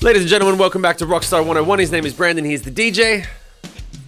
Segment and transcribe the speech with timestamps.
[0.00, 1.80] Ladies and gentlemen, welcome back to Rockstar 101.
[1.80, 2.44] His name is Brandon.
[2.44, 3.26] He's the DJ.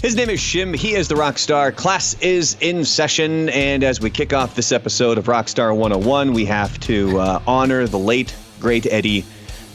[0.00, 0.72] His name is Shim.
[0.72, 1.72] He is the rock star.
[1.72, 3.48] Class is in session.
[3.48, 7.88] And as we kick off this episode of Rockstar 101, we have to uh, honor
[7.88, 9.22] the late, great Eddie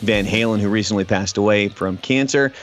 [0.04, 2.54] Van Halen, who recently passed away from cancer.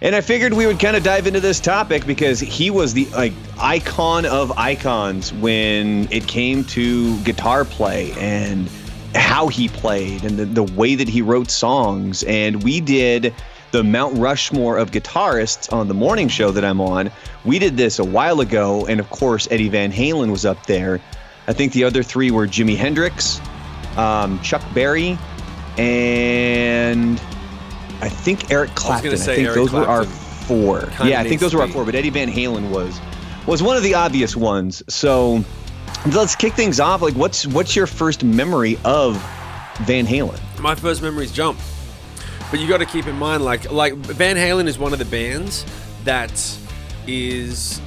[0.00, 3.04] And I figured we would kind of dive into this topic because he was the
[3.10, 8.70] like icon of icons when it came to guitar play and
[9.14, 12.22] how he played and the, the way that he wrote songs.
[12.24, 13.34] And we did
[13.72, 17.10] the Mount Rushmore of guitarists on the morning show that I'm on.
[17.44, 21.00] We did this a while ago, and of course, Eddie Van Halen was up there.
[21.48, 23.40] I think the other three were Jimi Hendrix,
[23.96, 25.18] um, Chuck Berry,
[25.78, 27.18] and
[28.00, 29.10] I think Eric Clapton.
[29.10, 29.90] I, I think Eric those Clapton.
[29.90, 30.80] were our four.
[30.80, 31.84] Kinda yeah, I think those were our four.
[31.84, 33.00] But Eddie Van Halen was
[33.46, 34.82] was one of the obvious ones.
[34.88, 35.42] So
[36.06, 37.02] let's kick things off.
[37.02, 39.16] Like, what's what's your first memory of
[39.82, 40.40] Van Halen?
[40.60, 41.58] My first memory is Jump.
[42.50, 45.06] But you got to keep in mind, like, like Van Halen is one of the
[45.06, 45.64] bands
[46.04, 46.32] that
[47.06, 47.80] is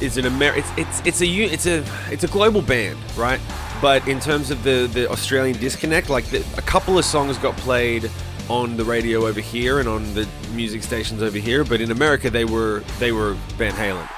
[0.00, 0.52] is an Amer.
[0.54, 3.40] It's it's it's a it's a it's a global band, right?
[3.80, 7.56] But in terms of the the Australian disconnect, like the, a couple of songs got
[7.56, 8.10] played
[8.48, 12.30] on the radio over here and on the music stations over here, but in America
[12.30, 14.08] they were they were Van Halen.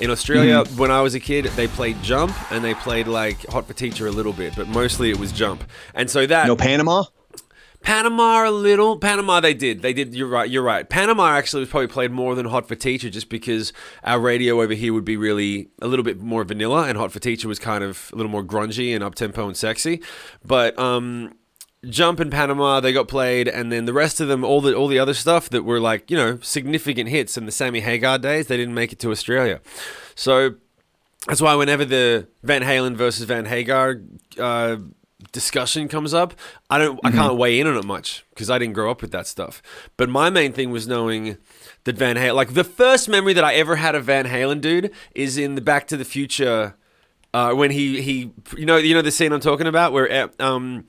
[0.00, 3.66] In Australia, when I was a kid, they played Jump and they played like Hot
[3.66, 5.62] for Teacher a little bit, but mostly it was Jump.
[5.94, 7.04] And so that No Panama.
[7.82, 8.98] Panama a little.
[8.98, 9.82] Panama they did.
[9.82, 10.14] They did.
[10.14, 10.50] You're right.
[10.50, 10.88] You're right.
[10.88, 13.72] Panama actually was probably played more than Hot for Teacher just because
[14.02, 17.20] our radio over here would be really a little bit more vanilla and Hot for
[17.20, 20.02] Teacher was kind of a little more grungy and up tempo and sexy.
[20.44, 21.34] But um
[21.88, 24.88] Jump in Panama they got played and then the rest of them all the all
[24.88, 28.46] the other stuff that were like, you know, significant hits in the Sammy Hagar days,
[28.46, 29.60] they didn't make it to Australia.
[30.14, 30.54] So
[31.26, 34.00] that's why whenever the Van Halen versus Van Hagar
[34.38, 34.76] uh,
[35.32, 36.34] discussion comes up,
[36.68, 39.10] I don't, I can't weigh in on it much because I didn't grow up with
[39.12, 39.62] that stuff.
[39.96, 41.38] But my main thing was knowing
[41.84, 44.90] that Van Halen, like the first memory that I ever had of Van Halen, dude,
[45.14, 46.74] is in the Back to the Future.
[47.32, 50.28] Uh, when he, he, you know, you know the scene I'm talking about where uh,
[50.38, 50.84] um,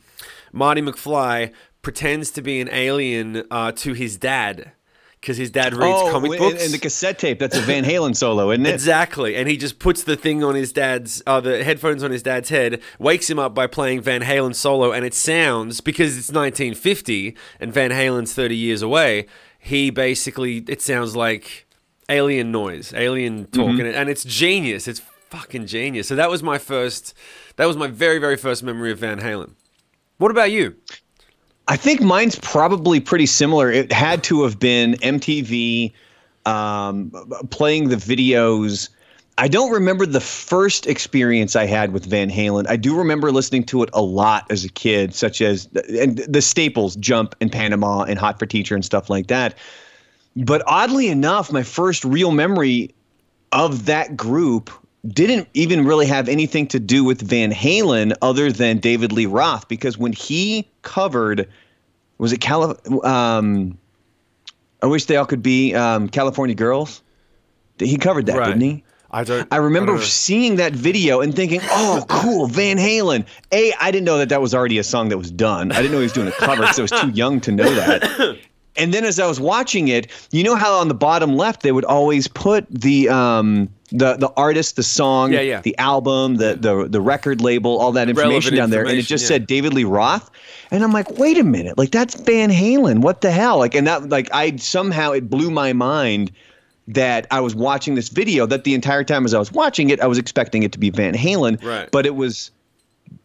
[0.55, 1.51] Marty McFly
[1.81, 4.71] pretends to be an alien uh, to his dad
[5.19, 6.63] because his dad reads comic books.
[6.63, 7.39] and the cassette tape.
[7.39, 8.73] That's a Van Halen solo, isn't it?
[8.73, 12.23] Exactly, and he just puts the thing on his dad's, uh, the headphones on his
[12.23, 16.29] dad's head, wakes him up by playing Van Halen solo, and it sounds because it's
[16.29, 19.25] 1950 and Van Halen's 30 years away.
[19.59, 21.65] He basically, it sounds like
[22.07, 24.87] alien noise, alien talk, and, it, and it's genius.
[24.87, 26.07] It's fucking genius.
[26.07, 27.13] So that was my first,
[27.57, 29.53] that was my very very first memory of Van Halen.
[30.17, 30.75] What about you?
[31.67, 33.71] I think mine's probably pretty similar.
[33.71, 35.91] It had to have been MTV
[36.45, 37.11] um,
[37.49, 38.89] playing the videos.
[39.37, 42.67] I don't remember the first experience I had with Van Halen.
[42.69, 46.41] I do remember listening to it a lot as a kid, such as and the
[46.41, 49.57] staples, Jump and Panama and Hot for Teacher and stuff like that.
[50.37, 52.93] But oddly enough, my first real memory
[53.51, 54.69] of that group
[55.07, 59.67] didn't even really have anything to do with Van Halen other than David Lee Roth
[59.67, 61.47] because when he covered
[62.17, 63.77] was it Cali- um
[64.81, 67.01] I wish they all could be um, California Girls.
[67.79, 68.47] He covered that, Right.
[68.47, 68.83] didn't he?
[69.09, 69.47] I don't.
[69.51, 74.05] I remember don't seeing that video and thinking, "Oh, cool, Van Halen." A, I didn't
[74.05, 75.71] know that that was already a song that was done.
[75.71, 77.73] I didn't know he was doing a cover because I was too young to know
[77.73, 78.37] that.
[78.77, 81.71] And then as I was watching it, you know how on the bottom left they
[81.71, 85.61] would always put the um the the artist, the song, Yeah, yeah.
[85.61, 89.03] the album, the the the record label, all that information Relevant down there, and it
[89.03, 89.27] just yeah.
[89.29, 90.29] said David Lee Roth.
[90.71, 93.01] And I'm like, wait a minute, like that's Van Halen.
[93.01, 93.59] What the hell?
[93.59, 96.31] Like, and that like I somehow it blew my mind
[96.87, 98.45] that I was watching this video.
[98.45, 100.89] That the entire time as I was watching it, I was expecting it to be
[100.89, 101.89] Van Halen, Right.
[101.91, 102.51] but it was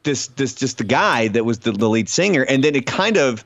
[0.03, 3.17] this this just the guy that was the, the lead singer, and then it kind
[3.17, 3.45] of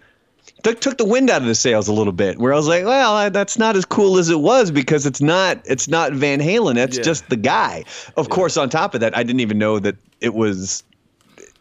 [0.64, 2.38] took took the wind out of the sails a little bit.
[2.38, 5.20] Where I was like, well, I, that's not as cool as it was because it's
[5.20, 6.74] not it's not Van Halen.
[6.74, 7.04] That's Yeah.
[7.04, 7.84] just the guy.
[8.16, 10.82] Of course, on top of that, I didn't even know that it was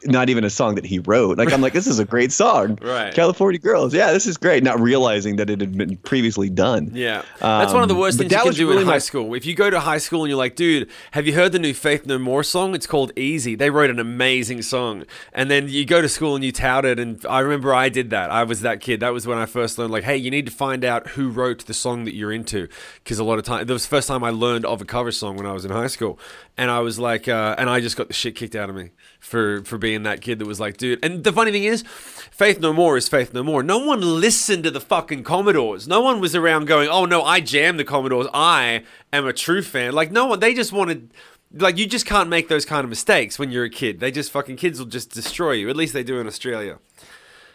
[0.06, 1.38] not even a song that he wrote.
[1.38, 2.78] Like I'm like, this is a great song.
[2.94, 3.14] Right.
[3.14, 3.94] California Girls.
[3.94, 4.64] Yeah, this is great.
[4.64, 6.92] Not realizing that it had been previously done.
[6.94, 8.98] Yeah, that's one of the Um, worst things you can do really in high my-
[9.00, 9.34] school.
[9.34, 11.74] If you go to high school and you're like, dude, have you heard the new
[11.74, 12.76] Faith No More song?
[12.76, 13.56] It's called Easy.
[13.56, 17.00] They wrote an amazing song, and then you go to school and you tout it.
[17.00, 18.30] And I remember I did that.
[18.30, 19.00] I was that kid.
[19.00, 21.66] That was when I first learned, like, hey, you need to find out who wrote
[21.66, 22.68] the song that you're into,
[23.04, 25.12] because a lot of time that was the first time I learned of a cover
[25.12, 26.20] song when I was in high school,
[26.58, 28.92] and I was like, uh, and I just got the shit kicked out of me
[29.24, 31.04] for for being that kid that was like, dude.
[31.04, 33.64] And the funny thing is, Faith No More is Faith No More.
[33.64, 35.88] No one listened to the fucking Commodores.
[35.88, 38.28] No one was around going, oh no, I jammed the Commodores.
[38.34, 39.94] I am a true fan.
[39.94, 40.40] Like no one.
[40.40, 41.12] They just wanted.
[41.56, 44.00] Like you just can't make those kind of mistakes when you're a kid.
[44.00, 45.70] They just fucking kids will just destroy you.
[45.70, 46.80] At least they do in Australia.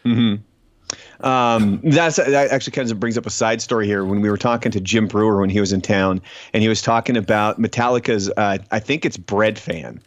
[0.05, 0.37] Hmm.
[1.21, 4.05] Um, that's that actually kind of brings up a side story here.
[4.05, 6.23] When we were talking to Jim Breuer when he was in town,
[6.53, 10.01] and he was talking about Metallica's, uh, I think it's Breadfan,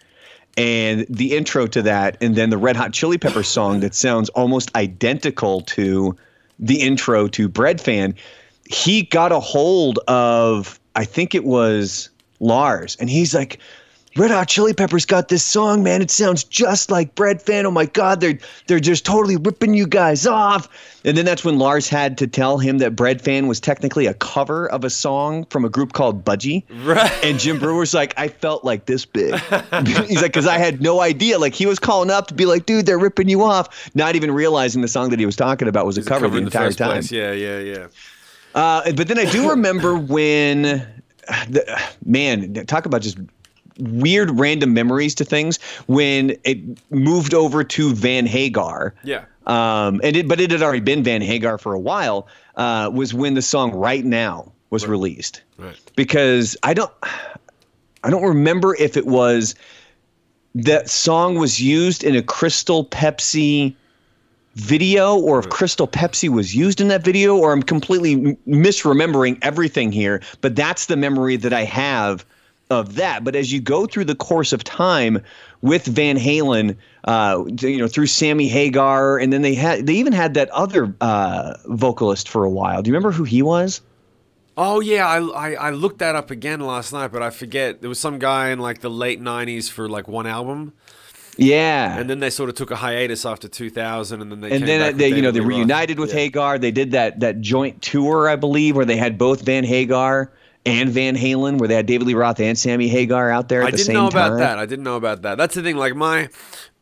[0.57, 4.29] and the intro to that, and then the Red Hot Chili Peppers song that sounds
[4.29, 6.15] almost identical to
[6.59, 8.15] the intro to Breadfan.
[8.65, 12.09] He got a hold of, I think it was
[12.39, 13.59] Lars, and he's like,
[14.17, 16.01] Red Hot Chili Peppers got this song, man.
[16.01, 17.63] It sounds just like Breadfan.
[17.63, 18.37] Oh my God, they're
[18.67, 20.67] they're just totally ripping you guys off.
[21.05, 24.69] And then that's when Lars had to tell him that Breadfan was technically a cover
[24.69, 26.63] of a song from a group called Budgie.
[26.83, 27.11] Right.
[27.23, 29.33] And Jim Breuer's like, I felt like this big.
[29.85, 31.39] He's like, because I had no idea.
[31.39, 34.31] Like he was calling up to be like, dude, they're ripping you off, not even
[34.31, 36.91] realizing the song that he was talking about was a cover the entire the time.
[36.91, 37.11] Place.
[37.11, 37.87] Yeah, yeah, yeah.
[38.53, 40.63] Uh, but then I do remember when,
[41.49, 43.17] the, man, talk about just
[43.79, 46.59] weird random memories to things when it
[46.91, 48.93] moved over to Van Hagar.
[49.03, 49.25] Yeah.
[49.47, 52.27] Um, and it, but it had already been Van Hagar for a while.
[52.55, 54.91] Uh, was when the song "Right Now" was right.
[54.91, 55.41] released.
[55.57, 55.77] Right.
[55.95, 56.91] Because I don't,
[58.03, 59.55] I don't remember if it was
[60.55, 63.73] that song was used in a Crystal Pepsi
[64.55, 69.93] video or if Crystal Pepsi was used in that video or I'm completely misremembering everything
[69.93, 72.25] here but that's the memory that I have
[72.71, 73.23] of that.
[73.23, 75.21] But as you go through the course of time
[75.61, 80.13] with Van Halen, uh, you know, through Sammy Hagar, and then they had they even
[80.13, 82.81] had that other uh, vocalist for a while.
[82.81, 83.81] Do you remember who he was?
[84.57, 87.81] Oh yeah, I, I, I looked that up again last night, but I forget.
[87.81, 90.73] There was some guy in like the late '90s for like one album.
[91.37, 94.67] Yeah, and then they sort of took a hiatus after 2000, and then they and
[94.67, 96.19] then they you know they reunited with yeah.
[96.19, 96.57] Hagar.
[96.57, 100.31] They did that that joint tour, I believe, where they had both Van Hagar
[100.65, 103.63] and Van Halen, where they had David Lee Roth and Sammy Hagar out there.
[103.63, 104.05] At the same time.
[104.05, 104.59] I didn't know about that.
[104.59, 105.37] I didn't know about that.
[105.37, 105.77] That's the thing.
[105.77, 106.29] Like my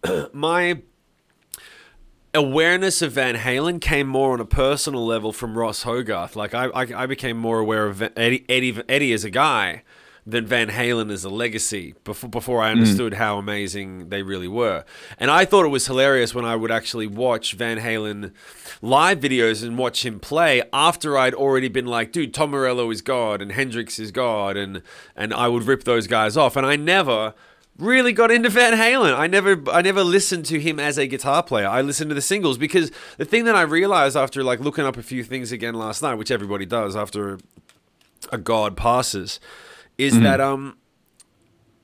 [0.33, 0.81] my
[2.33, 6.35] awareness of Van Halen came more on a personal level from Ross Hogarth.
[6.35, 9.83] Like I, I, I became more aware of Eddie, Eddie, Eddie as a guy
[10.31, 13.17] than Van Halen as a legacy before before I understood mm.
[13.17, 14.83] how amazing they really were.
[15.17, 18.31] And I thought it was hilarious when I would actually watch Van Halen
[18.81, 23.01] live videos and watch him play after I'd already been like, dude, Tom Morello is
[23.01, 24.81] God and Hendrix is God and
[25.15, 26.55] and I would rip those guys off.
[26.55, 27.33] And I never
[27.79, 29.17] really got into Van Halen.
[29.17, 31.67] I never I never listened to him as a guitar player.
[31.67, 34.97] I listened to the singles because the thing that I realized after like looking up
[34.97, 37.39] a few things again last night, which everybody does after
[38.31, 39.39] a god passes,
[39.99, 40.23] is mm-hmm.
[40.23, 40.77] that um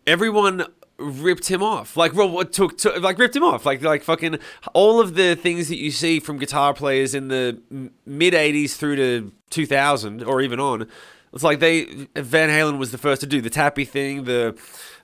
[0.07, 0.65] everyone
[0.97, 1.97] ripped him off.
[1.97, 3.65] Like, well, what took, took like ripped him off.
[3.65, 4.39] Like, like fucking
[4.73, 7.59] all of the things that you see from guitar players in the
[8.05, 10.87] mid '80s through to 2000 or even on.
[11.33, 14.57] It's like they Van Halen was the first to do the tappy thing, the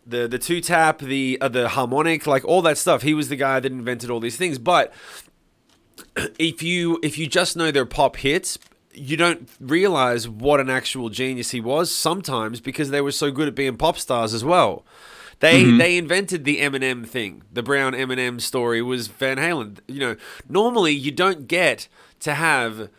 [0.06, 3.02] the the two tap, the uh, the harmonic, like all that stuff.
[3.02, 4.58] He was the guy that invented all these things.
[4.58, 4.94] But
[6.40, 8.58] if you if you just know their pop hits,
[8.93, 13.47] you don't realize what an actual genius he was sometimes because they were so good
[13.47, 14.85] at being pop stars as well.
[15.39, 15.77] They mm-hmm.
[15.77, 17.43] they invented the M&M thing.
[17.51, 19.79] The brown M&M story was Van Halen.
[19.88, 20.15] You know,
[20.47, 21.88] normally you don't get
[22.19, 22.89] to have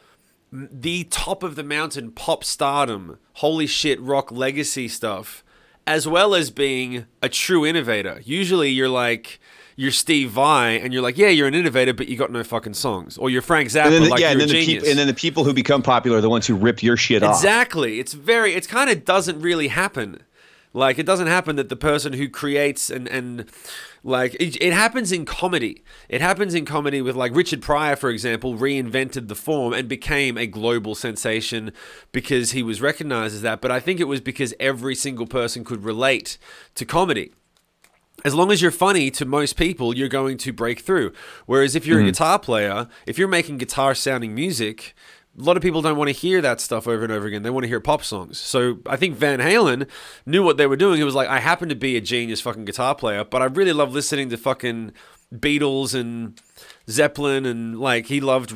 [0.52, 5.44] the top of the mountain pop stardom, holy shit rock legacy stuff,
[5.86, 8.20] as well as being a true innovator.
[8.24, 9.40] Usually you're like
[9.76, 12.74] you're Steve Vai and you're like, yeah, you're an innovator, but you got no fucking
[12.74, 13.19] songs.
[13.19, 15.44] Or you're Frank Zappa, and like yeah, and then, the peop- and then the people
[15.44, 17.37] who become popular are the ones who rip your shit off.
[17.37, 17.99] Exactly.
[17.99, 18.54] It's very.
[18.54, 20.23] It's kind of doesn't really happen.
[20.75, 23.44] Like it doesn't happen that the person who creates and and
[24.02, 25.85] like it, it, happens in comedy.
[26.08, 30.38] It happens in comedy with like Richard Pryor, for example, reinvented the form and became
[30.38, 31.73] a global sensation
[32.11, 33.61] because he was recognized as that.
[33.61, 36.38] But I think it was because every single person could relate
[36.75, 37.32] to comedy
[38.25, 41.12] as long as you're funny to most people, you're going to break through.
[41.47, 42.09] Whereas if you're mm-hmm.
[42.09, 44.95] a guitar player, if you're making guitar sounding music,
[45.38, 47.43] a lot of people don't want to hear that stuff over and over again.
[47.43, 48.38] They want to hear pop songs.
[48.38, 49.88] So I think Van Halen
[50.26, 51.00] knew what they were doing.
[51.00, 53.73] It was like, I happen to be a genius fucking guitar player, but I really
[53.73, 54.93] love listening to fucking
[55.35, 56.41] Beatles and
[56.88, 58.55] Zeppelin and like he loved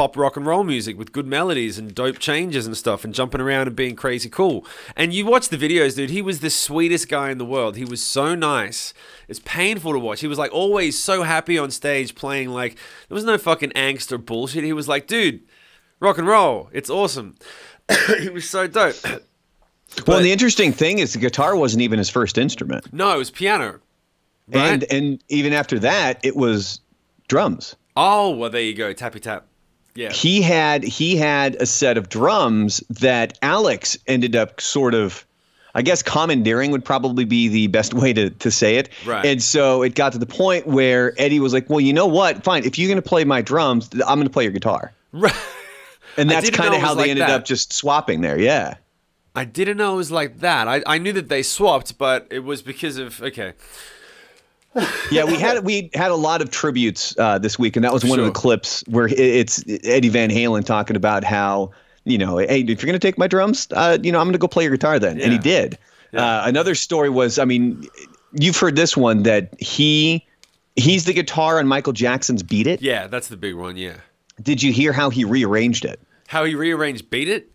[0.00, 3.38] pop rock and roll music with good melodies and dope changes and stuff and jumping
[3.38, 4.64] around and being crazy cool.
[4.96, 7.76] And you watch the videos, dude, he was the sweetest guy in the world.
[7.76, 8.94] He was so nice.
[9.28, 10.20] It's painful to watch.
[10.20, 12.76] He was like always so happy on stage playing like
[13.10, 14.64] there was no fucking angst or bullshit.
[14.64, 15.42] He was like, dude,
[16.00, 16.70] rock and roll.
[16.72, 17.36] It's awesome.
[18.20, 18.96] he was so dope.
[19.96, 22.90] But, well, the interesting thing is the guitar wasn't even his first instrument.
[22.92, 23.80] No, it was piano.
[24.48, 24.72] Right?
[24.72, 26.80] And and even after that, it was
[27.26, 27.74] drums.
[27.96, 28.92] Oh, well, there you go.
[28.92, 29.48] Tappy tap.
[29.94, 30.12] Yeah.
[30.12, 35.24] He had he had a set of drums that Alex ended up sort of
[35.74, 38.88] I guess commandeering would probably be the best way to, to say it.
[39.06, 39.24] Right.
[39.24, 42.42] And so it got to the point where Eddie was like, well, you know what?
[42.42, 42.64] Fine.
[42.64, 44.92] If you're going to play my drums, I'm going to play your guitar.
[45.12, 45.34] Right.
[46.16, 47.30] And that's kind of how they like ended that.
[47.30, 48.38] up just swapping there.
[48.38, 48.74] Yeah.
[49.34, 50.66] I didn't know it was like that.
[50.66, 53.52] I, I knew that they swapped, but it was because of okay.
[55.10, 58.04] Yeah, we had we had a lot of tributes uh, this week, and that was
[58.04, 61.72] one of the clips where it's Eddie Van Halen talking about how
[62.04, 64.46] you know, hey, if you're gonna take my drums, uh, you know, I'm gonna go
[64.48, 65.40] play your guitar then, and he Yeah.
[65.42, 65.78] did.
[66.14, 67.86] Uh, another story was, I mean,
[68.32, 70.24] you've heard this one that he
[70.76, 73.76] he's the guitar on Michael Jackson's "Beat It." Yeah, that's the big one.
[73.76, 73.96] Yeah.
[74.42, 76.00] Did you hear how he rearranged it?
[76.28, 77.50] How he rearranged Beat It?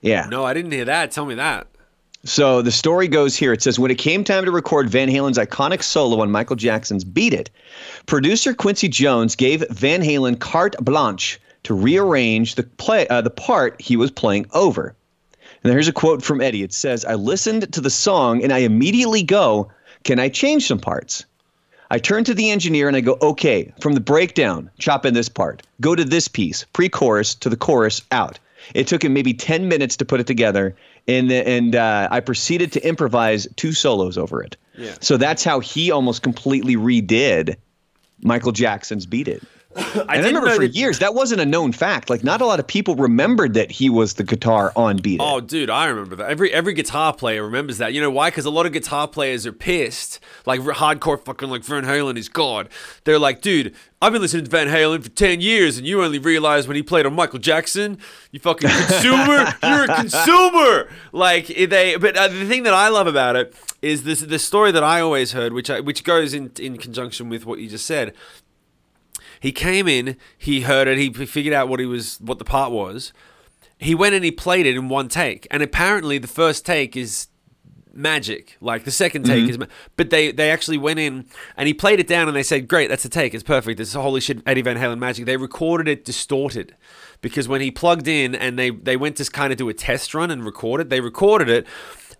[0.00, 0.26] Yeah.
[0.30, 1.10] No, I didn't hear that.
[1.12, 1.66] Tell me that.
[2.26, 3.52] So the story goes here.
[3.52, 7.04] It says when it came time to record Van Halen's iconic solo on Michael Jackson's
[7.04, 7.50] "Beat It,"
[8.06, 13.78] producer Quincy Jones gave Van Halen carte blanche to rearrange the play uh, the part
[13.78, 14.94] he was playing over.
[15.62, 16.62] And here's a quote from Eddie.
[16.62, 19.70] It says, "I listened to the song and I immediately go,
[20.02, 21.26] can I change some parts?"
[21.90, 25.28] I turn to the engineer and I go, okay, from the breakdown, chop in this
[25.28, 28.38] part, go to this piece, pre chorus to the chorus, out.
[28.72, 30.74] It took him maybe 10 minutes to put it together,
[31.06, 34.56] and, and uh, I proceeded to improvise two solos over it.
[34.76, 34.94] Yeah.
[35.00, 37.56] So that's how he almost completely redid
[38.22, 39.42] Michael Jackson's Beat It.
[40.08, 42.10] I remember for that- years that wasn't a known fact.
[42.10, 45.24] Like not a lot of people remembered that he was the guitar on Beat It.
[45.24, 46.30] Oh, dude, I remember that.
[46.30, 47.92] Every every guitar player remembers that.
[47.92, 48.30] You know why?
[48.30, 50.20] Because a lot of guitar players are pissed.
[50.46, 52.68] Like hardcore fucking like Van Halen is God.
[53.04, 56.18] They're like, dude, I've been listening to Van Halen for ten years, and you only
[56.18, 57.98] realized when he played on Michael Jackson.
[58.32, 59.54] You fucking consumer.
[59.62, 60.90] You're a consumer.
[61.12, 61.96] Like they.
[61.96, 65.00] But uh, the thing that I love about it is this the story that I
[65.00, 68.12] always heard, which I, which goes in in conjunction with what you just said.
[69.44, 72.72] He came in, he heard it, he figured out what he was, what the part
[72.72, 73.12] was.
[73.76, 77.28] He went and he played it in one take, and apparently the first take is
[77.92, 78.56] magic.
[78.62, 79.50] Like the second take mm-hmm.
[79.50, 79.66] is, ma-
[79.98, 81.26] but they they actually went in
[81.58, 83.34] and he played it down, and they said, "Great, that's a take.
[83.34, 83.78] It's perfect.
[83.80, 86.74] It's holy shit, Eddie Van Halen magic." They recorded it distorted
[87.20, 90.14] because when he plugged in and they they went to kind of do a test
[90.14, 91.66] run and record it, they recorded it.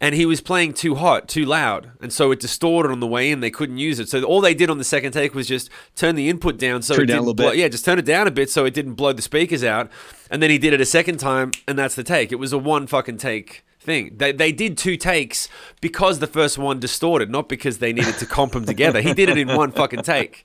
[0.05, 3.31] And he was playing too hot, too loud, and so it distorted on the way
[3.31, 3.41] in.
[3.41, 6.15] They couldn't use it, so all they did on the second take was just turn
[6.15, 7.59] the input down, so Turn it didn't little blow- bit.
[7.59, 9.91] yeah, just turn it down a bit so it didn't blow the speakers out.
[10.31, 12.33] And then he did it a second time, and that's the take.
[12.33, 14.15] It was a one fucking take thing.
[14.19, 15.49] They, they did two takes
[15.81, 19.01] because the first one distorted, not because they needed to comp them together.
[19.01, 20.45] He did it in one fucking take.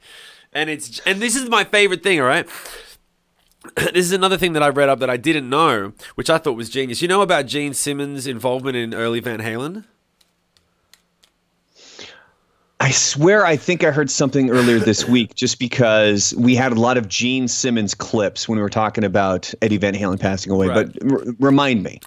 [0.53, 2.47] And it's and this is my favorite thing, all right?
[3.75, 6.53] this is another thing that I read up that I didn't know, which I thought
[6.53, 7.01] was genius.
[7.01, 9.85] You know about Gene Simmons' involvement in early Van Halen?
[12.81, 16.79] I swear I think I heard something earlier this week just because we had a
[16.79, 20.67] lot of Gene Simmons clips when we were talking about Eddie Van Halen passing away.
[20.67, 20.87] Right.
[20.91, 21.99] But r- remind me.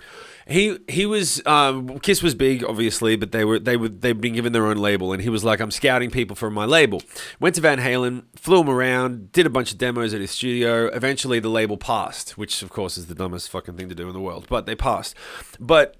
[0.47, 4.35] He he was um, Kiss was big, obviously, but they were they were they'd been
[4.35, 7.03] given their own label, and he was like, "I'm scouting people for my label."
[7.41, 10.87] Went to Van Halen, flew him around, did a bunch of demos at his studio.
[10.89, 14.15] Eventually, the label passed, which of course is the dumbest fucking thing to do in
[14.15, 15.15] the world, but they passed.
[15.61, 15.97] But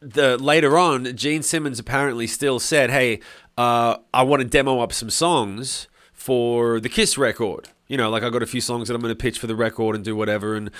[0.00, 3.20] the later on, Gene Simmons apparently still said, "Hey,
[3.58, 8.24] uh, I want to demo up some songs for the Kiss record." You know, like
[8.24, 10.16] I got a few songs that I'm going to pitch for the record and do
[10.16, 10.56] whatever.
[10.56, 10.72] And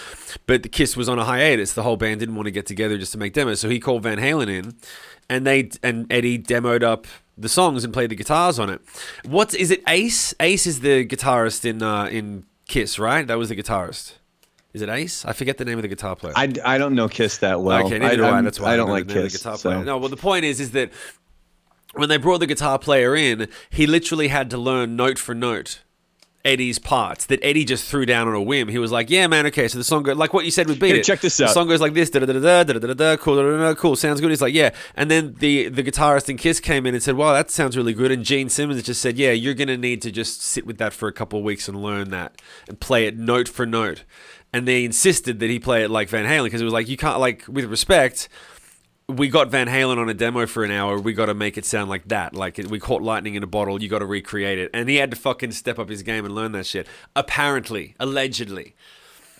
[0.49, 1.73] but the Kiss was on a hiatus.
[1.73, 4.02] The whole band didn't want to get together just to make demos, so he called
[4.02, 4.75] Van Halen in,
[5.30, 7.06] and they and Eddie demoed up
[7.38, 8.80] the songs and played the guitars on it.
[9.25, 9.85] What is it?
[9.87, 10.35] Ace.
[10.40, 13.25] Ace is the guitarist in uh, in Kiss, right?
[13.25, 14.14] That was the guitarist.
[14.73, 15.25] Is it Ace?
[15.25, 16.33] I forget the name of the guitar player.
[16.35, 17.87] I, I don't know Kiss that well.
[17.87, 18.42] Okay, neither do I.
[18.42, 19.35] That's why I don't like the Kiss.
[19.35, 19.71] the guitar so.
[19.71, 19.85] player.
[19.85, 20.90] No, well, the point is, is that
[21.92, 25.84] when they brought the guitar player in, he literally had to learn note for note
[26.44, 28.68] Eddie's parts that Eddie just threw down on a whim.
[28.68, 30.78] He was like, "Yeah, man, okay." So the song goes like what you said with
[30.78, 31.04] beat Here, it.
[31.04, 31.46] Check this out.
[31.46, 33.56] The song goes like this: da da da da da da da cool, da da
[33.56, 34.28] da cool, sounds good.
[34.28, 37.32] He's like, "Yeah," and then the the guitarist in Kiss came in and said, "Wow,
[37.32, 40.42] that sounds really good." And Gene Simmons just said, "Yeah, you're gonna need to just
[40.42, 43.48] sit with that for a couple of weeks and learn that and play it note
[43.48, 44.04] for note."
[44.52, 46.96] And they insisted that he play it like Van Halen because it was like you
[46.96, 48.28] can't like with respect
[49.08, 50.99] we got Van Halen on a demo for an hour.
[50.99, 52.34] We got to make it sound like that.
[52.34, 53.82] Like we caught lightning in a bottle.
[53.82, 54.70] You got to recreate it.
[54.73, 56.87] And he had to fucking step up his game and learn that shit.
[57.14, 58.75] Apparently, allegedly.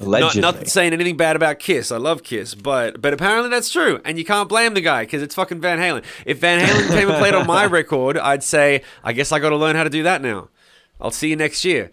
[0.01, 0.43] Allegedly.
[0.43, 1.93] Not, not saying anything bad about Kiss.
[1.93, 5.23] I love Kiss, but but apparently that's true, and you can't blame the guy because
[5.23, 6.05] it's fucking Van Halen.
[6.27, 9.51] If Van Halen came and played on my record, I'd say, I guess I got
[9.51, 10.49] to learn how to do that now.
[11.01, 11.93] I'll see you next year.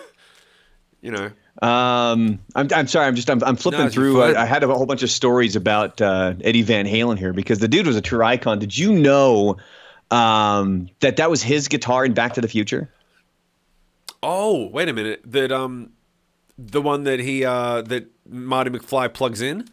[1.00, 1.30] you know.
[1.62, 3.06] Um, I'm, I'm sorry.
[3.06, 4.22] I'm just I'm, I'm flipping No, through.
[4.22, 7.58] I, I had a whole bunch of stories about uh, Eddie Van Halen here because
[7.58, 8.58] the dude was a true icon.
[8.58, 9.56] Did you know
[10.10, 12.90] um, that that was his guitar in Back to the Future?
[14.22, 15.22] Oh, wait a minute.
[15.24, 15.92] That um,
[16.58, 19.68] the one that he uh that Marty McFly plugs in.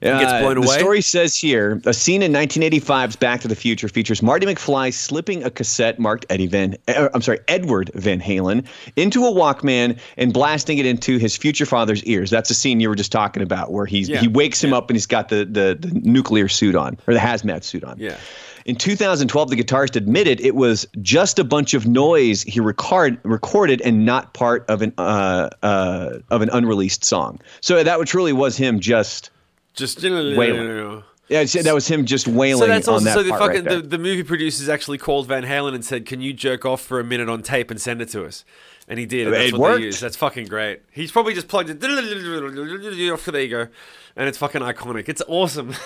[0.00, 4.22] Gets blown the story says here a scene in 1985's Back to the Future features
[4.22, 9.24] Marty McFly slipping a cassette marked Eddie Van, uh, I'm sorry, Edward Van Halen into
[9.26, 12.30] a Walkman and blasting it into his future father's ears.
[12.30, 14.90] That's a scene you were just talking about, where he's Yeah, he wakes him up
[14.90, 17.98] and he's got the, the the nuclear suit on or the hazmat suit on.
[17.98, 18.16] Yeah.
[18.64, 23.80] In 2012, the guitarist admitted it was just a bunch of noise he record, recorded
[23.80, 27.40] and not part of an uh, uh, of an unreleased song.
[27.60, 29.30] So that truly was him just.
[29.74, 31.02] Just Wailing.
[31.28, 33.76] Yeah, that was him just wailing So that's on also that so the fucking right
[33.76, 37.00] the, the movie producers actually called Van Halen and said, "Can you jerk off for
[37.00, 38.44] a minute on tape and send it to us?"
[38.86, 39.28] And he did.
[39.28, 39.78] And that's It what worked.
[39.80, 40.02] they used.
[40.02, 40.82] That's fucking great.
[40.90, 41.80] He's probably just plugged it.
[41.80, 43.68] There you go,
[44.16, 45.08] and it's fucking iconic.
[45.08, 45.74] It's awesome.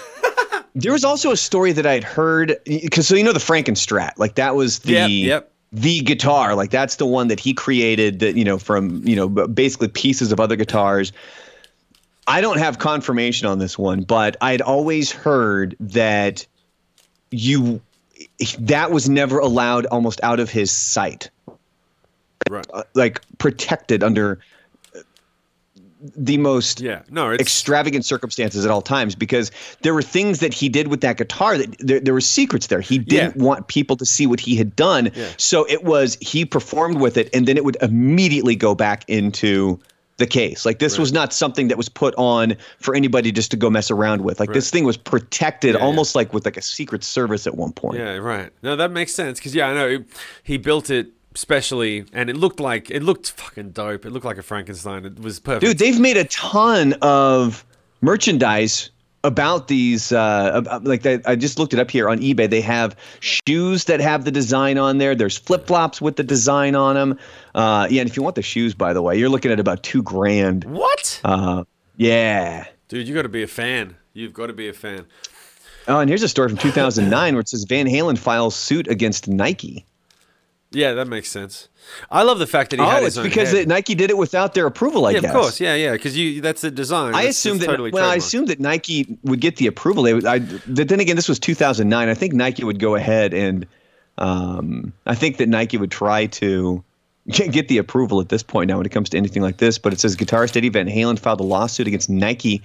[0.78, 4.34] There was also a story that I'd heard because so you know the Frankenstrat, like
[4.34, 5.52] that was the Yep, yep.
[5.72, 9.26] the guitar, like that's the one that he created that you know from you know
[9.26, 11.12] basically pieces of other guitars.
[12.26, 16.46] I don't have confirmation on this one, but I'd always heard that
[17.30, 17.80] you
[18.60, 21.30] that was never allowed almost out of his sight,
[22.50, 22.66] right.
[22.72, 24.40] uh, like protected under
[24.94, 25.00] uh,
[26.00, 27.02] the most Yeah.
[27.10, 27.32] No.
[27.32, 29.50] Extravagant circumstances at all times because
[29.82, 32.80] there were things that he did with that guitar that there, there were secrets there.
[32.80, 33.42] He didn't Yeah.
[33.42, 35.10] want people to see what he had done.
[35.14, 35.28] Yeah.
[35.36, 39.78] So it was he performed with it and then it would immediately go back into
[40.18, 40.64] the case.
[40.64, 43.90] Like this was not something that was put on for anybody just to go mess
[43.90, 44.40] around with.
[44.40, 45.86] Like this thing was protected Yeah, yeah.
[45.86, 47.98] almost like with like a secret service at one point.
[47.98, 48.50] Yeah, right.
[48.62, 50.04] No, that makes sense because yeah, I know
[50.42, 54.06] he built it specially, and it looked like it looked fucking dope.
[54.06, 55.04] It looked like a Frankenstein.
[55.04, 55.64] It was perfect.
[55.64, 57.64] Dude, they've made a ton of
[58.00, 58.90] merchandise
[59.24, 60.12] about these.
[60.12, 62.48] Uh, like they, I just looked it up here on eBay.
[62.48, 65.14] They have shoes that have the design on there.
[65.14, 67.18] There's flip flops with the design on them.
[67.54, 69.82] Uh, yeah, and if you want the shoes, by the way, you're looking at about
[69.82, 70.64] two grand.
[70.64, 71.20] what?
[71.24, 71.64] Uh,
[71.96, 72.66] yeah.
[72.88, 73.96] Dude, you got to be a fan.
[74.12, 75.06] You've got to be a fan.
[75.88, 79.28] Oh, and here's a story from 2009 where it says Van Halen files suit against
[79.28, 79.84] Nike.
[80.76, 81.68] Yeah, that makes sense.
[82.10, 84.10] I love the fact that he had Oh, his it's own because it, Nike did
[84.10, 85.06] it without their approval.
[85.06, 85.30] I yeah, guess.
[85.34, 85.60] of course.
[85.60, 87.14] Yeah, yeah, because you that's the design.
[87.14, 87.72] I That's- assumed that's that.
[87.72, 90.02] totally well, I assumed that Nike would get the approval.
[90.02, 90.26] They would.
[90.26, 92.08] I, but then again, this was 2009.
[92.08, 93.66] I think Nike would go ahead and.
[94.18, 96.82] Um, I think that Nike would try to
[97.28, 99.78] get the approval at this point now when it comes to anything like this.
[99.78, 102.62] But it says guitarist Eddie Van Halen filed a lawsuit against Nike.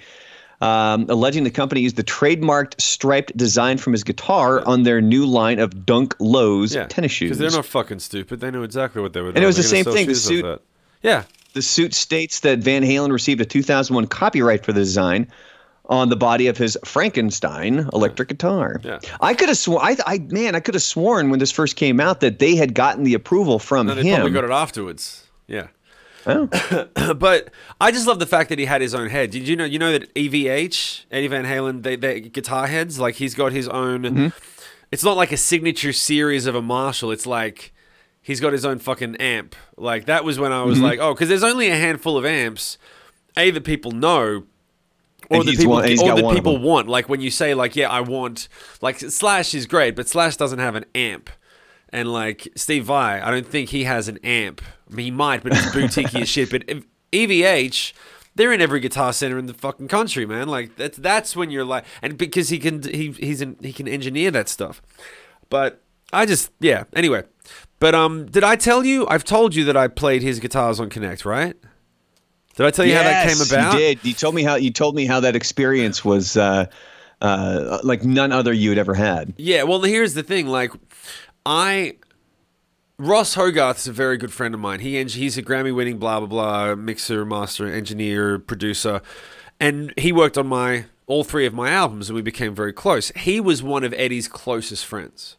[0.61, 5.25] Um, alleging the company used the trademarked striped design from his guitar on their new
[5.25, 7.29] line of Dunk Lows yeah, tennis shoes.
[7.29, 8.39] because they're not fucking stupid.
[8.41, 9.37] They know exactly what they were doing.
[9.37, 10.61] And it was They're the same thing, the suit-
[11.01, 15.27] Yeah, The suit states that Van Halen received a 2001 copyright for the design
[15.85, 18.79] on the body of his Frankenstein electric guitar.
[18.83, 18.99] Yeah.
[19.19, 21.99] I could have sworn, I, I man, I could have sworn when this first came
[21.99, 24.15] out that they had gotten the approval from no, they him.
[24.17, 25.27] probably got it afterwards.
[25.47, 25.67] Yeah.
[26.27, 26.47] Oh.
[27.17, 29.31] but I just love the fact that he had his own head.
[29.31, 29.65] Did you know?
[29.65, 32.99] You know that EVH, Eddie Van Halen, they they guitar heads.
[32.99, 34.03] Like he's got his own.
[34.03, 34.27] Mm-hmm.
[34.91, 37.11] It's not like a signature series of a Marshall.
[37.11, 37.73] It's like
[38.21, 39.55] he's got his own fucking amp.
[39.77, 40.85] Like that was when I was Mm-hmm.
[40.85, 42.77] like, oh, because there's only a handful of amps.
[43.37, 44.43] A that people know.
[45.29, 46.89] Or that people, one- or got that one of people want.
[46.89, 48.49] Like when you say, like, yeah, I want,
[48.81, 51.29] like Slash is great, but Slash doesn't have an amp.
[51.93, 54.61] And like Steve Vai, I don't think he has an amp.
[54.95, 56.49] He might, but it's boutique as shit.
[56.51, 57.93] But if- EVH,
[58.35, 60.47] they're in every guitar center in the fucking country, man.
[60.47, 63.87] Like that's that's when you're like, and because he can he he's in, he can
[63.87, 64.81] engineer that stuff.
[65.49, 65.81] But
[66.13, 66.85] I just yeah.
[66.93, 67.23] Anyway,
[67.79, 69.07] but um, did I tell you?
[69.09, 71.55] I've told you that I played his guitars on Connect, right?
[72.55, 73.73] Did I tell you how that came Yes, about?
[73.73, 74.05] You did.
[74.05, 76.67] You told me how you told me how that experience was uh,
[77.21, 79.33] uh, like none other you had ever had.
[79.37, 80.47] Yeah, well, here's the thing.
[80.47, 80.71] Like,
[81.45, 81.95] I
[83.01, 84.79] Ross Hogarth is a very good friend of mine.
[84.81, 89.01] He eng- he's a Grammy-winning blah blah blah mixer, master, engineer, producer,
[89.59, 93.09] and he worked on my all three of my albums, and we became very close.
[93.15, 95.37] He was one of Eddie's closest friends,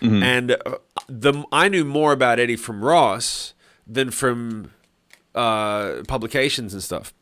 [0.00, 3.54] and uh, the I knew more about Eddie from Ross
[3.86, 4.72] than from
[5.32, 7.14] uh, publications and stuff.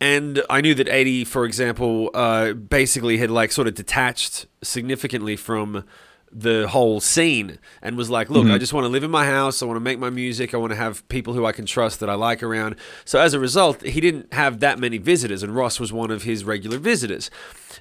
[0.00, 5.36] And I knew that Eddie, for example, uh, basically had like sort of detached significantly
[5.36, 5.84] from
[6.32, 9.62] the whole scene and was like, look, I just want to live in my house.
[9.62, 10.54] I want to make my music.
[10.54, 12.76] I want to have people who I can trust that I like around.
[13.04, 16.22] So as a result, he didn't have that many visitors, and Ross was one of
[16.22, 17.30] his regular visitors.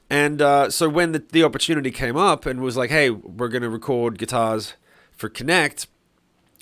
[0.10, 3.62] And uh, so when the, the opportunity came up and was like, hey, we're going
[3.62, 4.74] to record guitars
[5.12, 5.88] for Connect,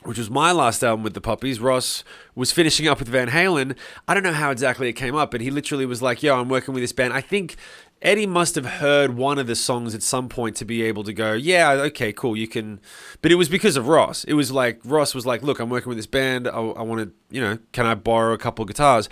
[0.04, 1.60] which was my last album with the Puppies.
[1.60, 2.04] Ross
[2.36, 3.76] was finishing up with Van Halen.
[4.08, 6.48] I don't know how exactly it came up, but he literally was like, "Yo, I'm
[6.48, 7.58] working with this band." I think
[8.02, 11.14] Eddie must have heard one of the songs at some point to be able to
[11.14, 12.80] go, "Yeah, okay, cool, you can."
[13.22, 14.24] But it was because of Ross.
[14.24, 16.48] It was like Ross was like, "Look, I'm working with this band.
[16.48, 19.10] I, I want to, you know, can I borrow a couple guitars?"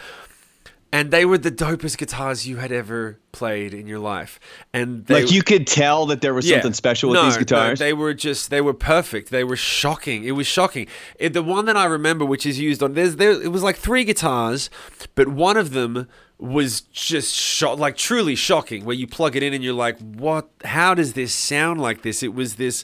[0.91, 4.39] and they were the dopest guitars you had ever played in your life.
[4.73, 6.56] And they, like you could tell that there was yeah.
[6.56, 7.80] something special with No, these no, guitars.
[7.80, 9.30] they were just they were perfect.
[9.30, 10.23] They were shocking.
[10.23, 10.88] It was shocking.
[11.19, 13.76] It, the one that I remember, which is used on there's there, it was like
[13.76, 14.69] three guitars,
[15.15, 16.08] but one of them
[16.39, 18.86] was just shot like truly shocking.
[18.86, 20.50] Where you plug it in and you're like, what?
[20.63, 22.21] How does this sound like this?
[22.23, 22.84] It was this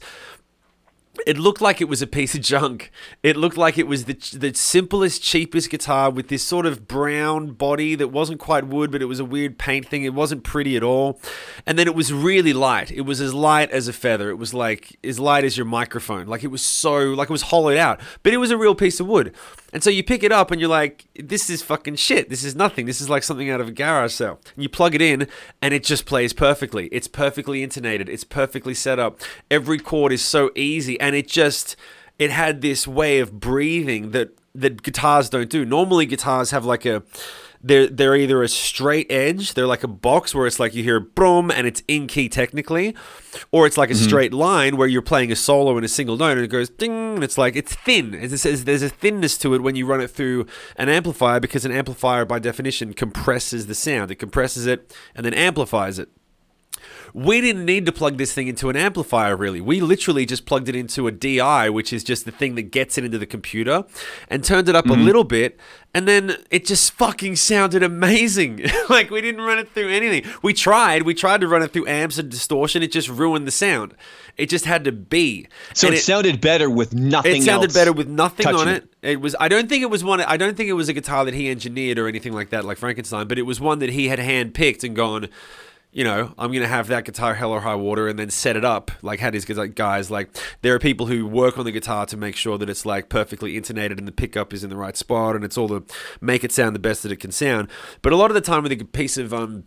[1.27, 2.91] it looked like it was a piece of junk.
[3.21, 7.51] It looked like it was the the simplest, cheapest guitar with this sort of brown
[7.51, 10.03] body that wasn't quite wood, but it was a weird paint thing.
[10.03, 11.19] It wasn't pretty at all.
[11.65, 12.91] And then it was really light.
[12.91, 14.29] It was as light as a feather.
[14.29, 16.27] It was like as light as your microphone.
[16.27, 18.99] Like it was so like it was hollowed out, but it was a real piece
[18.99, 19.35] of wood.
[19.73, 22.29] And so you pick it up and you're like, this is fucking shit.
[22.29, 22.85] This is nothing.
[22.85, 24.39] This is like something out of a garage sale.
[24.55, 25.27] And you plug it in
[25.61, 26.87] and it just plays perfectly.
[26.87, 28.07] It's perfectly intonated.
[28.07, 29.19] It's perfectly set up.
[29.49, 31.75] Every chord is so easy and it just
[32.19, 35.65] it had this way of breathing that that guitars don't do.
[35.65, 37.01] Normally guitars have like a
[37.63, 40.99] they're they're either a straight edge, they're like a box where it's like you hear
[40.99, 42.95] boom and it's in key technically,
[43.51, 44.03] or it's like a mm-hmm.
[44.03, 47.15] straight line where you're playing a solo in a single note and it goes ding
[47.15, 48.13] and it's like it's thin.
[48.13, 50.45] As it says, there's a thinness to it when you run it through
[50.75, 54.11] an amplifier because an amplifier by definition compresses the sound.
[54.11, 56.09] It compresses it and then amplifies it.
[57.13, 59.61] We didn't need to plug this thing into an amplifier, really.
[59.61, 62.97] We literally just plugged it into a DI, which is just the thing that gets
[62.97, 63.85] it into the computer,
[64.29, 65.03] and turned it up a mm-hmm.
[65.03, 65.59] little bit,
[65.93, 68.65] and then it just fucking sounded amazing.
[68.89, 70.31] like, we didn't run it through anything.
[70.41, 71.03] We tried.
[71.03, 72.81] We tried to run it through amps and distortion.
[72.81, 73.93] It just ruined the sound.
[74.35, 75.47] It just had to be.
[75.73, 77.41] so And it, sounded better with nothing.
[77.41, 78.87] it sounded better with nothing on touching it.
[79.03, 79.35] It was.
[79.39, 80.21] I don't think it was one.
[80.21, 82.79] I don't think it was a guitar that he engineered or anything like that, like
[82.79, 83.27] Frankenstein.
[83.27, 85.29] But it was one that he had handpicked and gone.
[85.93, 88.65] You know, I'm gonna have that guitar hell or high water, and then set it
[88.65, 88.91] up.
[89.01, 90.09] Like had his guys.
[90.09, 90.29] Like
[90.61, 93.55] there are people who work on the guitar to make sure that it's like perfectly
[93.55, 95.83] intonated and the pickup is in the right spot, and it's all the
[96.19, 97.69] make it sound the best that it can sound.
[98.01, 99.65] But a lot of the time with a piece of um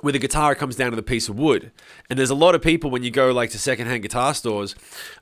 [0.00, 1.70] where the guitar it comes down to the piece of wood.
[2.10, 4.74] And there's a lot of people when you go like to secondhand guitar stores,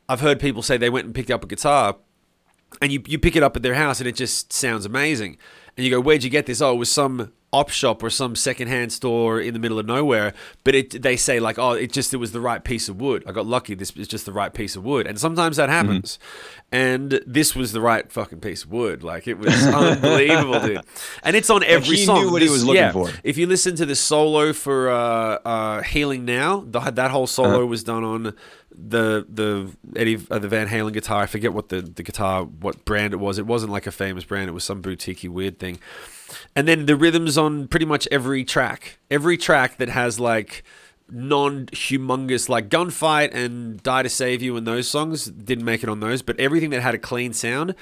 [0.08, 1.96] I've heard people say they went and picked up a guitar
[2.80, 5.36] and you, you pick it up at their house and it just sounds amazing.
[5.76, 6.60] And you go, where'd you get this?
[6.60, 10.32] Oh, it was some op shop or some secondhand store in the middle of nowhere.
[10.64, 13.22] But it they say like, oh, it just it was the right piece of wood.
[13.26, 13.74] I got lucky.
[13.74, 15.06] This is just the right piece of wood.
[15.06, 16.18] And sometimes that happens.
[16.70, 19.02] And this was the right fucking piece of wood.
[19.02, 20.80] Like it was unbelievable, dude.
[21.22, 22.22] And it's on every he song.
[22.22, 22.92] knew what he was looking yeah.
[22.92, 23.10] for.
[23.22, 27.56] If you listen to the solo for uh, uh, "Healing Now," the, that whole solo
[27.56, 27.66] Uh-huh.
[27.66, 28.34] was done on
[28.88, 31.22] the the Eddie uh, the Van Halen guitar.
[31.22, 33.38] I forget what the the guitar what brand it was.
[33.38, 34.48] It wasn't like a famous brand.
[34.48, 35.78] It was some boutiquey weird thing.
[36.56, 38.98] And then the rhythms on pretty much every track.
[39.10, 40.64] Every track that has like
[41.10, 46.00] non-humongous like gunfight and die to save you and those songs didn't make it on
[46.00, 47.74] those but everything that had a clean sound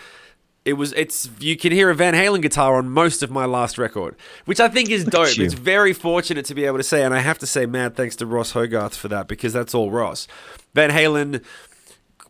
[0.64, 3.78] it was it's you can hear a Van Halen guitar on most of my last
[3.78, 5.38] record, which I think is dope.
[5.38, 8.16] It's very fortunate to be able to say, and I have to say, mad thanks
[8.16, 10.28] to Ross Hogarth for that because that's all Ross.
[10.74, 11.42] Van Halen,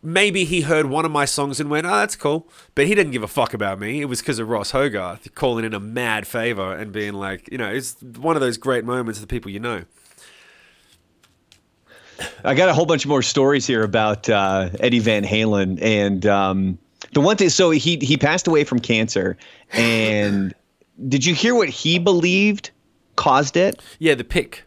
[0.02, 3.12] maybe he heard one of my songs and went, "Oh, that's cool," but he didn't
[3.12, 4.00] give a fuck about me.
[4.00, 7.58] It was because of Ross Hogarth calling in a mad favor and being like, you
[7.58, 9.84] know, it's one of those great moments of the people you know.
[12.44, 16.78] I got a whole bunch more stories here about uh, Eddie Van Halen, and um,
[17.12, 17.48] the one thing.
[17.48, 19.36] So he he passed away from cancer,
[19.72, 20.54] and
[21.08, 22.70] did you hear what he believed
[23.16, 23.80] caused it?
[23.98, 24.64] Yeah, the pick.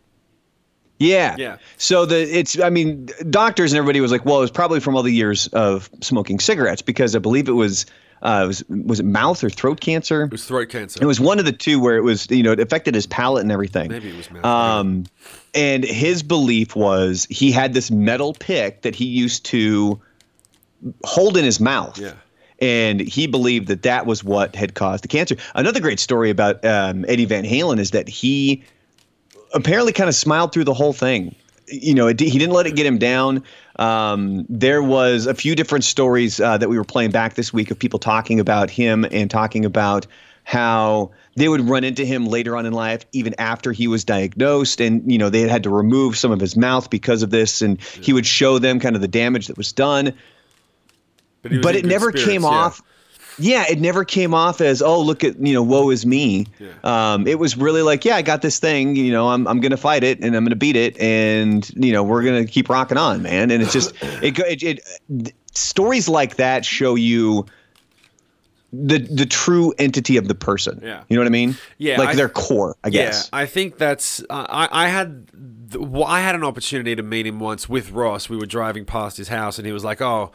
[1.00, 1.36] Yeah.
[1.38, 1.58] Yeah.
[1.78, 4.96] So the it's I mean doctors and everybody was like, well, it was probably from
[4.96, 7.86] all the years of smoking cigarettes because I believe it was
[8.22, 10.24] uh, it was was it mouth or throat cancer?
[10.24, 11.00] It was throat cancer.
[11.02, 13.42] It was one of the two where it was, you know, it affected his palate
[13.42, 13.90] and everything.
[13.90, 15.06] Maybe it was mouth, Um,
[15.54, 20.00] and his belief was he had this metal pick that he used to
[21.04, 21.98] hold in his mouth.
[21.98, 22.14] Yeah.
[22.64, 25.36] And he believed that that was what had caused the cancer.
[25.54, 28.64] Another great story about um, Eddie Van Halen is that he
[29.54, 31.36] apparently kind of smiled through the whole thing.
[31.68, 33.44] You know, it, he didn't let it get him down.
[33.80, 37.70] Um, there was a few different stories uh, that we were playing back this week
[37.70, 40.08] of people talking about him and talking about
[40.46, 44.80] how they would run into him later on in life, even after he was diagnosed,
[44.80, 47.62] and you know they had had to remove some of his mouth because of this,
[47.62, 50.14] and he would show them kind of the damage that was done
[51.52, 52.48] was but it never spirits, came yeah.
[52.48, 52.82] off
[53.40, 56.46] yeah it never came off as oh look at you know woe is me
[56.84, 59.76] um, it was really like yeah i got this thing you know i'm, I'm gonna
[59.78, 63.24] fight it and i'm gonna beat it and you know we're gonna keep rocking on
[63.24, 64.62] man and it's just it, it,
[65.10, 67.46] it stories like that show you
[68.72, 71.04] the the true entity of the person Yeah.
[71.08, 73.78] you know what i mean Yeah, like I- their core i guess Yeah, I think
[73.78, 74.22] that's.
[74.30, 75.28] Uh, I I had
[76.06, 78.30] I had an opportunity to meet him once with Ross.
[78.30, 80.32] We were driving past his house, and he was like, "Oh."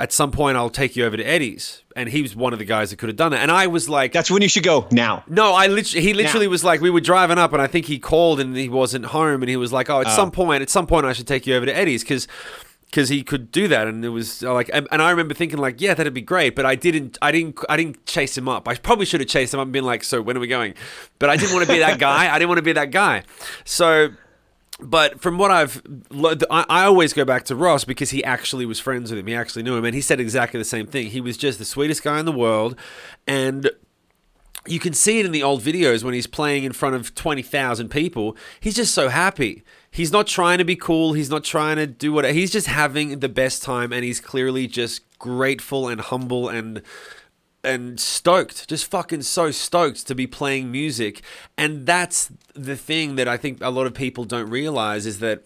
[0.00, 1.82] At some point I'll take you over to Eddie's.
[1.94, 3.40] And he was one of the guys that could have done that.
[3.42, 5.22] And I was like, That's when you should go now.
[5.28, 7.98] no, I literally, he literally was like, we were driving up, and I think he
[7.98, 10.86] called and he wasn't home, and he was like, oh, at some point, at some
[10.86, 12.26] point, I should take you over to Eddie's because.
[12.86, 15.60] Because he could do that, and it was uh, like, and, and I remember thinking
[15.60, 18.66] like, yeah, that'd be great, but I didn't, I didn't, I didn't chase him up.
[18.66, 20.74] I probably should have chased him up and been like, so when are we going?
[21.20, 22.34] But I didn't want to be that guy.
[22.34, 23.22] I didn't want to be that guy.
[23.64, 24.08] So
[24.82, 25.82] but from what I've,
[26.50, 29.26] I, always go back to Ross because he actually was friends with him.
[29.26, 31.08] He actually knew him, and he said exactly the same thing.
[31.08, 32.76] He was just the sweetest guy in the world,
[33.26, 33.70] and
[34.66, 37.88] you can see it in the old videos when he's playing in front of 20,000
[37.88, 38.36] people.
[38.60, 39.62] He's just so happy.
[39.90, 41.14] He's not trying to be cool.
[41.14, 42.30] He's not trying to do what.
[42.32, 46.82] He's just having the best time, and he's clearly just grateful and humble and
[47.62, 51.22] and stoked, just fucking so stoked to be playing music.
[51.56, 55.44] And that's the thing that I think a lot of people don't realize is that,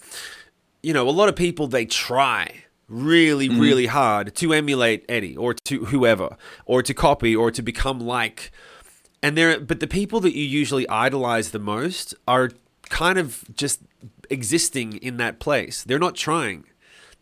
[0.82, 3.60] you know, a lot of people they try really, mm-hmm.
[3.60, 8.52] really hard to emulate Eddie or to whoever or to copy or to become like.
[9.22, 12.50] And there, but the people that you usually idolize the most are
[12.90, 13.80] kind of just
[14.30, 15.82] existing in that place.
[15.82, 16.64] They're not trying.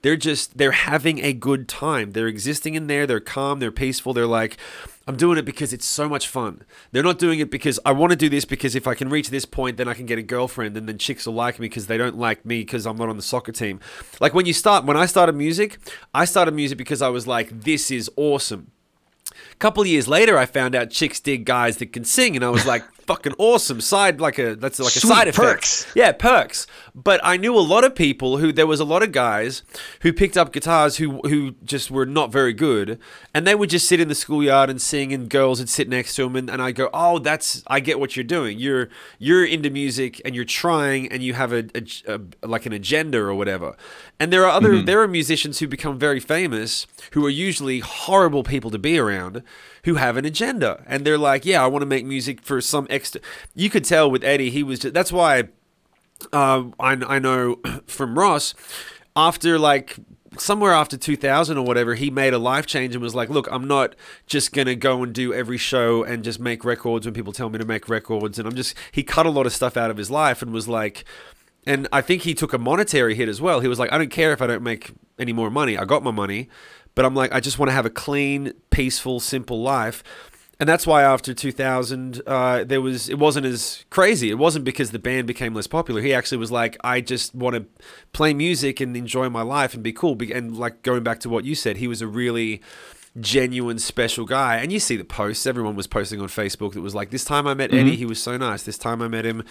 [0.03, 2.11] They're just they're having a good time.
[2.11, 3.07] They're existing in there.
[3.07, 3.61] They're calm.
[3.61, 4.13] They're peaceful.
[4.13, 4.59] They're like,
[5.07, 6.63] I'm doing it because it's so much fun.
[6.91, 9.31] They're not doing it because I want to do this because if I can reach
[9.31, 11.87] this point, then I can get a girlfriend, and then chicks will like me because
[11.87, 13.81] they don't like me because I'm not on the soccer team.
[14.21, 15.79] Like when you start, when I started music,
[16.13, 18.71] I started music because I was like, this is awesome.
[19.51, 22.51] A couple years later, I found out chicks dig guys that can sing, and I
[22.51, 25.37] was like, "Fucking awesome!" Side like a that's like a Sweet side effect.
[25.37, 25.87] perks.
[25.95, 26.67] Yeah, perks.
[26.95, 29.63] But I knew a lot of people who there was a lot of guys
[30.01, 32.99] who picked up guitars who who just were not very good,
[33.35, 36.15] and they would just sit in the schoolyard and sing, and girls would sit next
[36.17, 38.59] to them, and, and I go, "Oh, that's I get what you're doing.
[38.59, 38.89] You're
[39.19, 43.19] you're into music, and you're trying, and you have a, a, a like an agenda
[43.19, 43.77] or whatever."
[44.21, 44.85] And there are other mm-hmm.
[44.85, 49.43] there are musicians who become very famous who are usually horrible people to be around
[49.85, 52.87] who have an agenda and they're like yeah i want to make music for some
[52.91, 53.21] extra
[53.55, 55.45] you could tell with eddie he was just that's why
[56.33, 58.55] uh, I, I know from ross
[59.17, 59.97] after like
[60.39, 63.67] somewhere after 2000 or whatever he made a life change and was like look i'm
[63.67, 63.95] not
[64.27, 67.59] just gonna go and do every show and just make records when people tell me
[67.59, 70.11] to make records and i'm just he cut a lot of stuff out of his
[70.11, 71.05] life and was like
[71.67, 73.61] and I think he took a monetary hit as well.
[73.61, 75.79] He was like, I don't care if I don't make any more money.
[75.79, 76.49] I got my money,
[76.95, 80.03] but I'm like, I just want to have a clean, peaceful, simple life.
[80.61, 84.31] And that's why after 2000, uh, there was it wasn't as crazy.
[84.31, 86.01] It wasn't because the band became less popular.
[86.01, 87.67] He actually was like, I just want to
[88.13, 90.17] play music and enjoy my life and be cool.
[90.33, 92.63] And like going back to what you said, he was a really
[93.21, 94.57] genuine, special guy.
[94.57, 95.47] And you see the posts.
[95.47, 98.23] Everyone was posting on Facebook that was like, this time I met Eddie, he was
[98.23, 98.63] so nice.
[98.63, 99.45] This time I met him,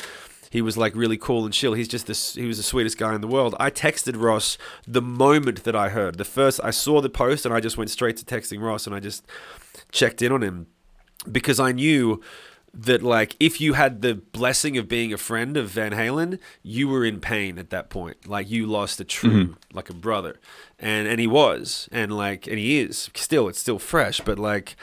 [0.51, 1.73] he was like really cool and chill.
[1.73, 2.35] He's just this.
[2.35, 3.55] He was the sweetest guy in the world.
[3.57, 6.59] I texted Ross the moment that I heard the first.
[6.61, 9.25] I saw the post and I just went straight to texting Ross and I just
[9.93, 10.67] checked in on him
[11.31, 12.21] because I knew
[12.73, 16.87] that like if you had the blessing of being a friend of Van Halen, you
[16.87, 18.27] were in pain at that point.
[18.27, 20.39] Like you lost a true like a brother.
[20.79, 21.89] And and he was.
[21.91, 23.09] And like and he is.
[23.13, 24.77] Still it's still fresh, but like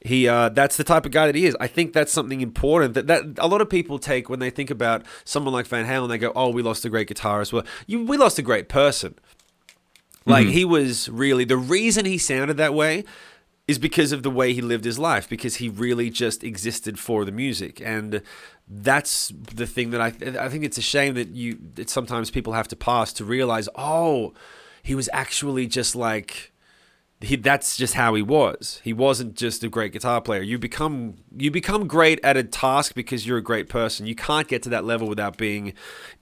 [0.00, 1.56] he uh that's the type of guy that he is.
[1.60, 4.70] I think that's something important that that a lot of people take when they think
[4.70, 8.04] about someone like Van Halen they go, "Oh, we lost a great guitarist." Well, you
[8.04, 9.14] we lost a great person.
[10.28, 13.04] Like he was really the reason he sounded that way
[13.68, 17.26] is because of the way he lived his life because he really just existed for
[17.26, 17.80] the music.
[17.84, 18.22] And
[18.66, 20.06] that's the thing that I
[20.42, 23.68] I think it's a shame that you that sometimes people have to pass to realize
[23.76, 24.32] oh
[24.82, 26.52] he was actually just like
[27.20, 28.80] he that's just how he was.
[28.84, 30.40] He wasn't just a great guitar player.
[30.40, 34.06] You become you become great at a task because you're a great person.
[34.06, 35.74] You can't get to that level without being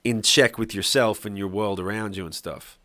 [0.03, 2.79] in check with yourself and your world around you and stuff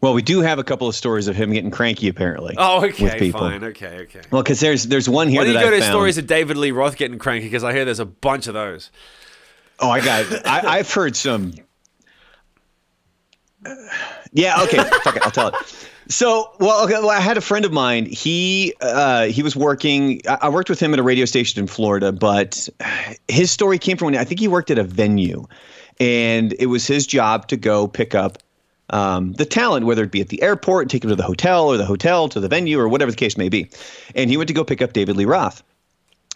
[0.00, 2.54] Well, we do have a couple of stories of him getting cranky, apparently.
[2.56, 3.40] oh okay, with people.
[3.40, 5.90] fine okay okay Well, because there's there's one here Why that you go to found.
[5.90, 7.46] stories of David Lee Roth getting cranky?
[7.46, 8.90] Because I hear there's a bunch of those.
[9.80, 10.30] Oh, I got.
[10.30, 10.42] It.
[10.46, 11.52] I, I've heard some.
[14.32, 14.62] Yeah.
[14.62, 14.76] Okay.
[15.02, 15.22] fuck it.
[15.24, 15.54] I'll tell it.
[16.10, 18.06] So, well, okay, well, I had a friend of mine.
[18.06, 20.22] He uh, he was working.
[20.26, 22.68] I I worked with him at a radio station in Florida, but
[23.28, 25.46] his story came from when I think he worked at a venue,
[26.00, 28.38] and it was his job to go pick up
[28.90, 31.76] um, the talent, whether it be at the airport, take him to the hotel, or
[31.76, 33.68] the hotel to the venue, or whatever the case may be.
[34.14, 35.62] And he went to go pick up David Lee Roth.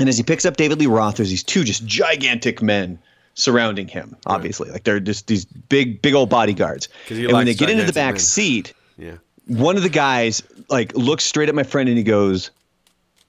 [0.01, 2.99] And as he picks up David Lee Roth, there's these two just gigantic men
[3.35, 4.17] surrounding him.
[4.27, 6.89] Obviously, like they're just these big, big old bodyguards.
[7.09, 8.21] And when they get into the back men.
[8.21, 9.17] seat, Yeah.
[9.47, 12.51] one of the guys like looks straight at my friend and he goes,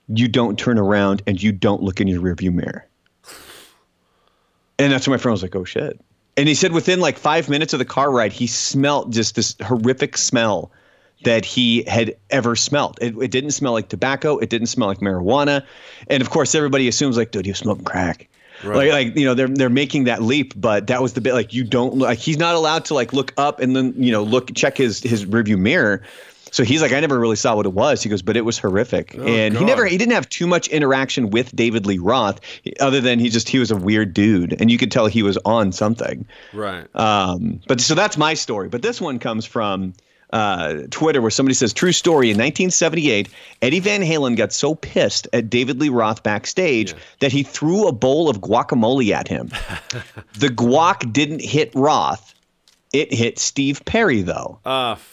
[0.09, 2.85] "You don't turn around and you don't look in your rearview mirror."
[4.79, 5.99] And that's when my friend was like, "Oh shit!"
[6.35, 9.55] And he said within like five minutes of the car ride, he smelt just this
[9.61, 10.71] horrific smell
[11.23, 12.97] that he had ever smelled.
[13.01, 14.37] It, it didn't smell like tobacco.
[14.37, 15.65] It didn't smell like marijuana.
[16.07, 18.29] And of course, everybody assumes like, dude, was smoking crack.
[18.63, 21.53] Like, like you know, they're they're making that leap, but that was the bit like
[21.53, 24.53] you don't like he's not allowed to like look up and then you know look
[24.55, 26.01] check his his rearview mirror.
[26.53, 28.03] So he's like, I never really saw what it was.
[28.03, 31.31] He goes, but it was horrific, and he never he didn't have too much interaction
[31.31, 32.39] with David Lee Roth,
[32.79, 35.37] other than he just he was a weird dude, and you could tell he was
[35.45, 36.25] on something.
[36.53, 36.85] Right.
[36.95, 38.69] Um, but so that's my story.
[38.69, 39.95] But this one comes from
[40.31, 42.27] uh, Twitter where somebody says, True story.
[42.27, 43.29] In 1978,
[43.61, 47.91] Eddie Van Halen got so pissed at David Lee Roth backstage that he threw a
[47.91, 49.47] bowl of guacamole at him.
[50.33, 52.33] the guac didn't hit Roth,
[52.93, 54.59] it hit Steve Perry, though.
[54.63, 55.12] Fuck.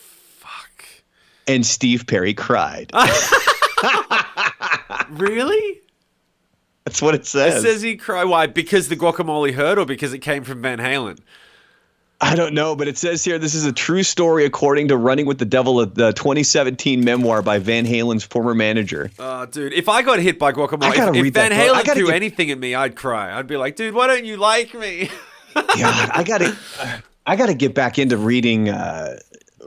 [1.46, 2.90] And Steve Perry cried.
[5.10, 5.80] Really?
[6.84, 7.64] That's what it says.
[7.64, 7.82] It says.
[7.82, 8.24] he cried.
[8.24, 8.46] Why?
[8.46, 11.18] Because the guacamole hurt, or because it came from Van Halen?
[12.22, 15.24] I don't know, but it says here this is a true story according to Running
[15.24, 19.10] with the Devil, the 2017 memoir by Van Halen's former manager.
[19.18, 21.76] Oh, dude, if I got hit by guacamole, if, if Van that book.
[21.76, 23.36] I Halen threw get- anything at me, I'd cry.
[23.38, 25.10] I'd be like, dude, why don't you like me?
[25.54, 26.56] God, I gotta,
[27.26, 29.18] I gotta get back into reading uh,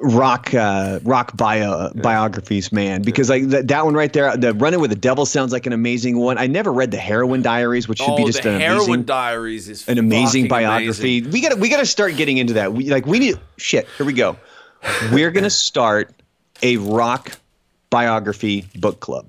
[0.01, 4.79] rock, uh, rock bio biographies, man, because like that, that one right there, the Running
[4.79, 6.38] with the Devil sounds like an amazing one.
[6.38, 9.03] I never read the Heroin Diaries, which should oh, be just the an Heroin amazing,
[9.03, 11.19] Diaries is an amazing biography.
[11.19, 11.32] amazing.
[11.32, 12.73] We gotta, we gotta start getting into that.
[12.73, 13.88] We like, we need shit.
[13.97, 14.38] Here we go.
[15.12, 16.13] We're gonna start
[16.62, 17.34] a rock
[17.89, 19.27] biography book club.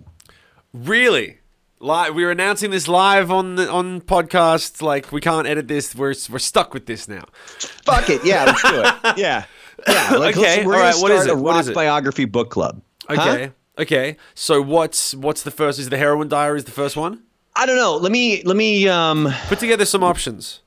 [0.72, 1.38] Really?
[1.81, 4.81] Live, we're announcing this live on the, on podcasts.
[4.81, 5.94] Like we can't edit this.
[5.94, 7.27] We're we're stuck with this now.
[7.85, 9.18] Fuck it, yeah, let's do it.
[9.18, 9.44] Yeah,
[9.87, 10.14] yeah.
[10.16, 11.32] Like, Okay, we're all right, what is it?
[11.32, 11.74] a What is it?
[11.74, 12.80] biography book club.
[13.08, 13.14] Huh?
[13.20, 13.52] Okay.
[13.78, 14.16] Okay.
[14.34, 15.78] So what's what's the first?
[15.78, 17.22] Is the Heroin Diaries the first one?
[17.56, 17.96] I don't know.
[17.96, 20.60] Let me let me um Put together some options.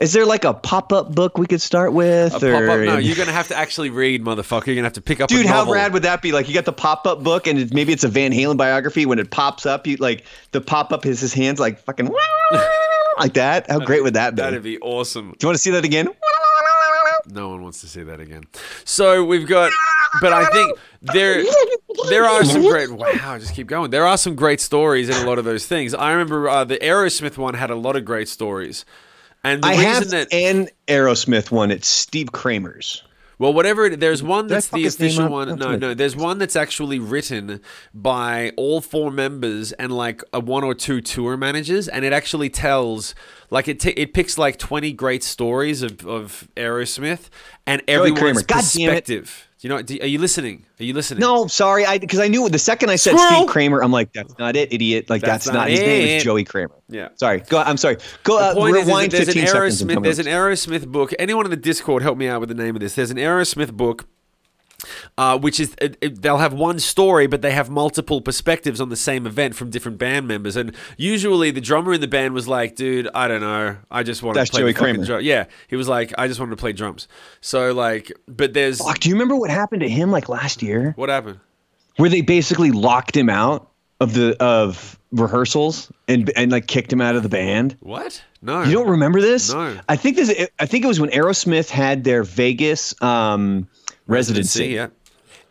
[0.00, 2.80] is there like a pop-up book we could start with A or pop-up?
[2.80, 4.66] No, you're gonna have to actually read, motherfucker.
[4.68, 5.28] You're gonna have to pick up.
[5.28, 6.32] Dude, how rad would that be?
[6.32, 9.18] Like you got the pop-up book and it, maybe it's a Van Halen biography when
[9.18, 12.08] it pops up you like the pop-up is his hands like fucking
[13.18, 13.68] like that.
[13.70, 14.42] How great would that be?
[14.42, 15.32] That'd be awesome.
[15.32, 16.08] Do you want to see that again?
[17.26, 18.44] No one wants to see that again.
[18.84, 19.72] So we've got,
[20.20, 21.44] but I think there
[22.08, 22.90] there are some great.
[22.90, 23.90] Wow, just keep going.
[23.90, 25.94] There are some great stories in a lot of those things.
[25.94, 28.84] I remember uh, the Aerosmith one had a lot of great stories,
[29.42, 31.70] and the I reason have that an Aerosmith one.
[31.70, 33.02] It's Steve Kramer's.
[33.38, 33.86] Well, whatever.
[33.86, 35.48] It, there's one that's the official one.
[35.48, 35.94] That's No, no.
[35.94, 37.60] There's one that's actually written
[37.92, 42.50] by all four members and like a one or two tour managers, and it actually
[42.50, 43.14] tells
[43.50, 43.80] like it.
[43.80, 47.28] T- it picks like 20 great stories of of Aerosmith
[47.66, 48.42] and everyone's Kramer.
[48.42, 48.92] God damn it.
[48.92, 49.48] perspective.
[49.64, 49.80] You know?
[49.80, 50.66] Do, are you listening?
[50.78, 51.20] Are you listening?
[51.20, 53.40] No, sorry, I because I knew the second I said Squirrel!
[53.44, 55.08] Steve Kramer, I'm like, that's not it, idiot.
[55.08, 56.74] Like That's that's, not not, his name is Joey Kramer.
[56.90, 57.08] Yeah.
[57.14, 57.40] Sorry.
[57.40, 57.60] Go.
[57.60, 57.96] I'm sorry.
[58.24, 58.38] Go.
[58.38, 59.82] The Uh, point is, rewind there's an 15 seconds.
[59.82, 60.02] Aerosmith.
[60.02, 61.14] There's an Aerosmith book.
[61.18, 62.94] Anyone in the Discord, help me out with the name of this.
[62.94, 64.06] There's an Aerosmith book.
[65.18, 68.88] Uh, which is it, it- they'll have one story, but they have multiple perspectives on
[68.88, 70.56] the same event from different band members.
[70.56, 74.22] And usually, the drummer in the band was like, "Dude, I don't know, I just
[74.22, 75.04] want to play Joey Kramer.
[75.04, 77.08] drum." Yeah, he was like, "I just wanted to play drums."
[77.40, 80.92] So like, but there's Fuck, do you remember what happened to him like last year?
[80.96, 81.38] what happened?
[81.96, 83.70] Where they basically locked him out
[84.00, 87.76] of the of rehearsals and and like kicked him out of the band.
[87.80, 88.20] What?
[88.42, 89.52] No, You don't remember this?
[89.54, 89.78] No.
[89.88, 90.48] I think this.
[90.58, 93.68] I think it was when Aerosmith had their Vegas um,
[94.06, 94.66] residency.
[94.66, 94.88] Yeah.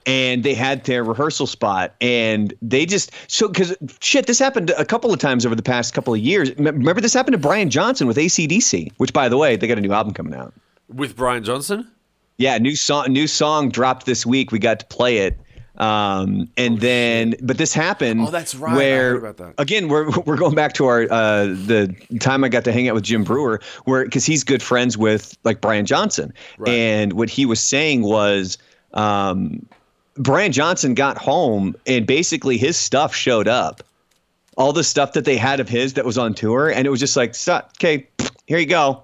[0.05, 4.83] and they had their rehearsal spot and they just so because shit this happened a
[4.85, 8.05] couple of times over the past couple of years remember this happened to brian johnson
[8.05, 10.53] with acdc which by the way they got a new album coming out
[10.93, 11.89] With Brian Johnson.
[12.37, 15.39] yeah new song new song dropped this week we got to play it
[15.77, 18.75] um and then but this happened Oh, that's right.
[18.75, 19.53] Where heard about that.
[19.62, 22.93] again we're we're going back to our uh the time i got to hang out
[22.93, 26.69] with jim breuer where because he's good friends with like brian johnson Right.
[26.69, 28.57] and what he was saying was
[28.93, 29.65] um
[30.15, 33.81] Brian Johnson got home and basically his stuff showed up.
[34.57, 36.99] All the stuff that they had of his that was on tour, and it was
[36.99, 38.05] just like, "So- okay,
[38.45, 39.01] here you go.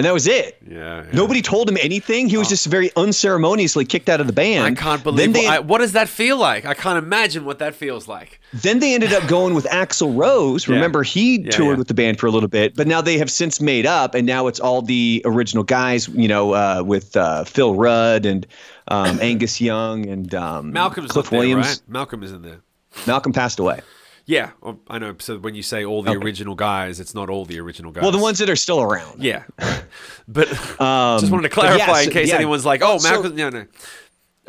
[0.00, 0.56] And that was it.
[0.66, 1.04] Yeah.
[1.04, 1.10] yeah.
[1.12, 2.26] Nobody told him anything.
[2.30, 4.64] He was just very unceremoniously kicked out of the band.
[4.78, 5.34] I can't believe.
[5.34, 6.64] they, I, what does that feel like?
[6.64, 8.40] I can't imagine what that feels like.
[8.54, 10.66] then they ended up going with Axl Rose.
[10.66, 10.76] Yeah.
[10.76, 11.78] Remember, he Yeah, toured yeah.
[11.80, 14.26] with the band for a little bit, but now they have since made up, and
[14.26, 16.08] now it's all the original guys.
[16.08, 18.46] You know, uh, with uh, Phil Rudd and
[18.88, 21.66] um, Angus Young and um, Malcolm's Cliff not there, Williams.
[21.66, 21.82] right?
[21.88, 22.62] Malcolm isn't there.
[23.06, 23.82] Malcolm passed away.
[24.30, 25.14] Yeah, oh, I know.
[25.18, 28.02] So when you say all the original guys, it's not all the original guys.
[28.02, 29.22] Well, the ones that are still around.
[29.22, 29.42] Yeah,
[30.28, 30.48] but
[30.80, 32.36] Um, just wanted to clarify yes, in case yeah.
[32.36, 33.66] anyone's like, "Oh, So- Malcolm." no, no.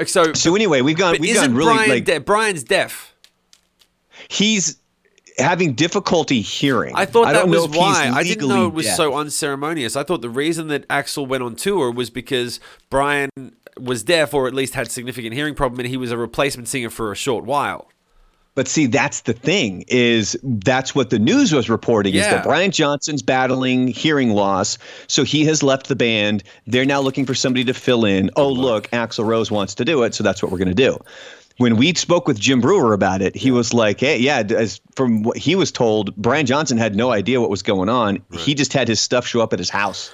[0.05, 1.17] So, So anyway, we've gone.
[1.19, 3.13] We've gone really Brian like de- Brian's deaf?
[4.29, 4.77] he's
[5.37, 6.93] having difficulty hearing.
[6.95, 8.11] I thought I that was know if he's why.
[8.13, 8.97] I didn't know it was deaf.
[8.97, 9.95] so unceremonious.
[9.95, 12.59] I thought the reason that Axl went on tour was because
[12.89, 13.29] Brian
[13.79, 16.89] was deaf or at least had significant hearing problem, and he was a replacement singer
[16.89, 17.89] for a short while.
[18.53, 22.71] But see, that's the thing is that's what the news was reporting is that Brian
[22.71, 24.77] Johnson's battling hearing loss,
[25.07, 26.43] so he has left the band.
[26.67, 28.29] They're now looking for somebody to fill in.
[28.35, 30.99] Oh, look, Axl Rose wants to do it, so that's what we're going to do.
[31.57, 35.23] When we spoke with Jim Breuer about it, he was like, "Hey, yeah." As from
[35.23, 38.21] what he was told, Brian Johnson had no idea what was going on.
[38.33, 40.13] He just had his stuff show up at his house,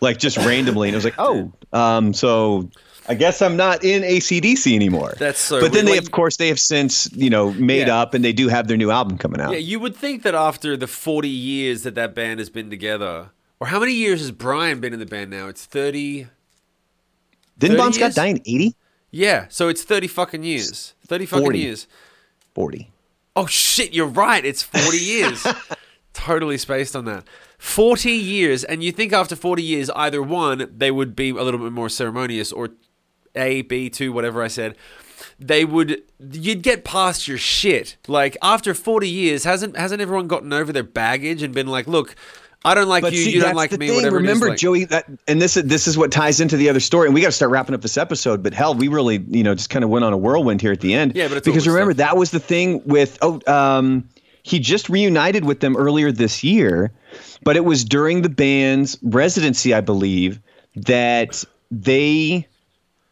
[0.00, 2.70] like just randomly, and it was like, "Oh, um, so
[3.08, 6.36] I guess I'm not in ACDC anymore." That's so But then they, Like- of course,
[6.36, 8.00] they have since you know made Yeah.
[8.00, 9.52] up, and they do have their new album coming out.
[9.52, 13.30] Yeah, you would think that after the 40 years that that band has been together,
[13.60, 15.46] or how many years has Brian been in the band now?
[15.48, 16.26] It's 30.
[17.58, 18.74] Didn't 30 Bon Scott die in 80?
[19.10, 20.94] Yeah, so it's 30 fucking years.
[21.06, 21.58] 30 fucking 40.
[21.58, 21.86] years.
[22.54, 22.90] 40.
[23.34, 24.44] Oh shit, you're right.
[24.44, 25.46] It's 40 years.
[26.12, 27.24] totally spaced on that.
[27.58, 31.60] 40 years, and you think after 40 years, either one, they would be a little
[31.60, 32.70] bit more ceremonious, or
[33.36, 34.76] A, B, two, whatever I said.
[35.38, 37.96] They would, you'd get past your shit.
[38.08, 42.14] Like after 40 years, hasn't hasn't everyone gotten over their baggage and been like, look,
[42.64, 43.96] I don't like But you, see, you don't like me, thing.
[43.96, 44.16] whatever.
[44.16, 46.68] Remember, it is, like- Joey, that, and this is this is what ties into the
[46.68, 47.06] other story.
[47.06, 48.42] And we got to start wrapping up this episode.
[48.42, 50.80] But hell, we really, you know, just kind of went on a whirlwind here at
[50.80, 51.14] the end.
[51.14, 52.08] Yeah, but it's because remember stuff.
[52.10, 54.08] that was the thing with oh, um,
[54.42, 56.92] he just reunited with them earlier this year,
[57.42, 60.40] but it was during the band's residency, I believe,
[60.76, 62.48] that they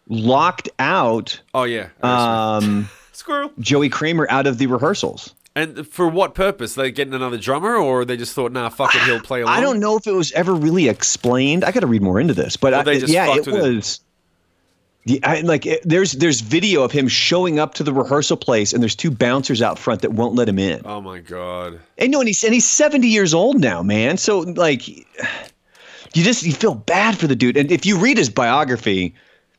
[0.09, 3.53] locked out Oh yeah, um, squirrel.
[3.59, 5.35] Joey Kramer out of the rehearsals.
[5.57, 6.75] And for what purpose?
[6.75, 9.55] They getting another drummer, or they just thought, nah, fuck it, he'll play along.
[9.57, 11.65] I don't know if it was ever really explained.
[11.65, 14.01] I got to read more into this, but I, they just yeah, fucked it was.
[15.23, 18.83] I, like it, there's there's video of him showing up to the rehearsal place, and
[18.83, 20.81] there's two bouncers out front that won't let him in.
[20.85, 21.79] Oh my god.
[21.99, 24.17] And no, and he's and he's 70 years old now, man.
[24.17, 25.05] So like, you
[26.15, 27.59] just you feel bad for the dude.
[27.59, 29.15] And if you read his biography,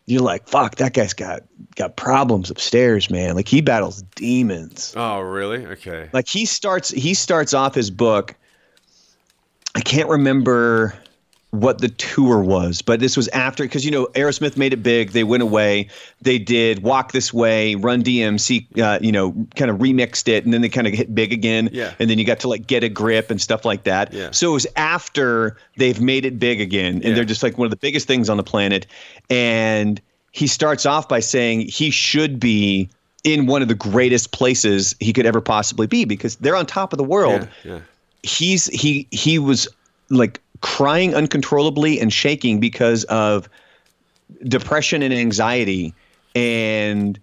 [0.06, 1.44] you're like, fuck, that guy's got
[1.76, 3.36] got problems upstairs, man.
[3.36, 4.94] Like he battles demons.
[4.96, 5.66] Oh really?
[5.66, 6.10] Okay.
[6.14, 8.36] Like he starts he starts off his book.
[9.74, 10.94] I can't remember
[11.62, 15.12] what the tour was, but this was after because you know Aerosmith made it big.
[15.12, 15.88] They went away.
[16.22, 18.80] They did Walk This Way, Run DMC.
[18.80, 21.70] Uh, you know, kind of remixed it, and then they kind of hit big again.
[21.72, 21.94] Yeah.
[22.00, 24.14] And then you got to like Get a Grip and stuff like that.
[24.14, 24.32] Yeah.
[24.32, 27.14] So it was after they've made it big again, and Yeah.
[27.16, 28.86] they're just like one of the biggest things on the planet.
[29.30, 30.02] And
[30.32, 32.90] he starts off by saying he should be
[33.24, 36.94] in one of the greatest places he could ever possibly be because they're on top
[36.94, 37.80] of the world Yeah, yeah.
[38.22, 39.68] he's he he was
[40.10, 43.48] like crying uncontrollably and shaking because of
[44.48, 45.94] depression and anxiety
[46.34, 47.20] and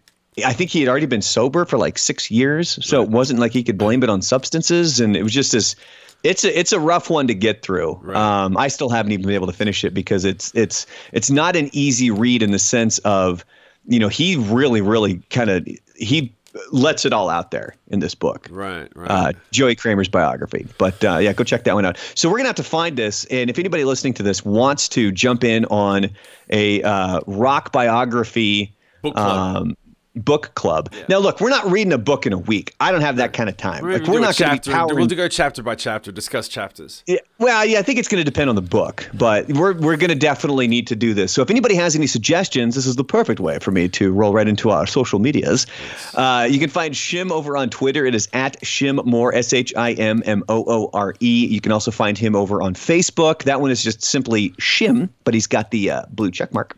[0.47, 3.53] I think he had already been sober for like 6 years so it wasn't like
[3.53, 5.75] he could blame it on substances and it was just this
[6.23, 7.99] it's a it's a rough one to get through.
[8.01, 8.17] Right.
[8.17, 11.57] Um, I still haven't even been able to finish it because it's it's it's not
[11.57, 13.45] an easy read in the sense of
[13.87, 15.67] you know he really really kind of
[15.97, 16.33] he
[16.71, 19.11] lets it all out there in this book Right, right.
[19.11, 20.67] uh, Joey Kramer's biography.
[20.79, 21.99] But uh, yeah, go check that one out.
[22.15, 25.13] So we're gonna have to find this, and if anybody listening to this wants to
[25.13, 26.11] jump in on
[26.51, 29.57] a uh, rock biography Book club.
[29.57, 29.77] um,
[30.17, 30.93] book club.
[31.09, 32.75] Now, look, we're not reading a book in a week.
[32.81, 33.83] I don't have that kind of time.
[33.83, 34.97] we're Like, we're not going to be powering.
[34.97, 37.03] We'll go chapter by chapter, discuss chapters.
[37.07, 39.97] Yeah, well, yeah, I think it's going to depend on the book, but we're we're
[39.97, 41.33] going to definitely need to do this.
[41.33, 44.33] So if anybody has any suggestions, this is the perfect way for me to roll
[44.33, 45.67] right into our social medias.
[46.15, 48.05] Uh, you can find Shim over on Twitter.
[48.05, 51.47] It is at Shim Moore S H I M M O O R E.
[51.47, 53.45] You can also find him over on Facebook.
[53.45, 56.77] That one is just simply Shim, but he's got the uh, blue check mark.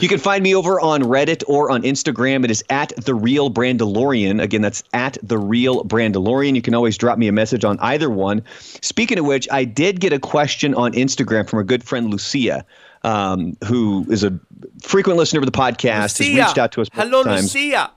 [0.00, 2.44] You can find me over on Reddit or on Instagram.
[2.44, 4.42] It is at the Real Brandalorian.
[4.42, 6.56] Again, that's at the Real Brandalorian.
[6.56, 8.42] You can always drop me a message on either one.
[8.82, 12.66] Speaking of which, I did get a question on Instagram from a good friend Lucia,
[13.04, 14.40] um, who is a
[14.82, 16.18] frequent listener of the podcast.
[16.18, 17.92] Has reached out to us Hello, times Lucia.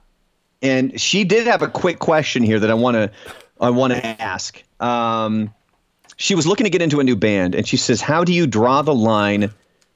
[0.62, 3.10] and she did have a quick question here that I want to
[3.60, 4.62] I want to ask.
[4.78, 5.52] Um,
[6.16, 8.46] she was looking to get into a new band, and she says, "How do you
[8.46, 9.50] draw the line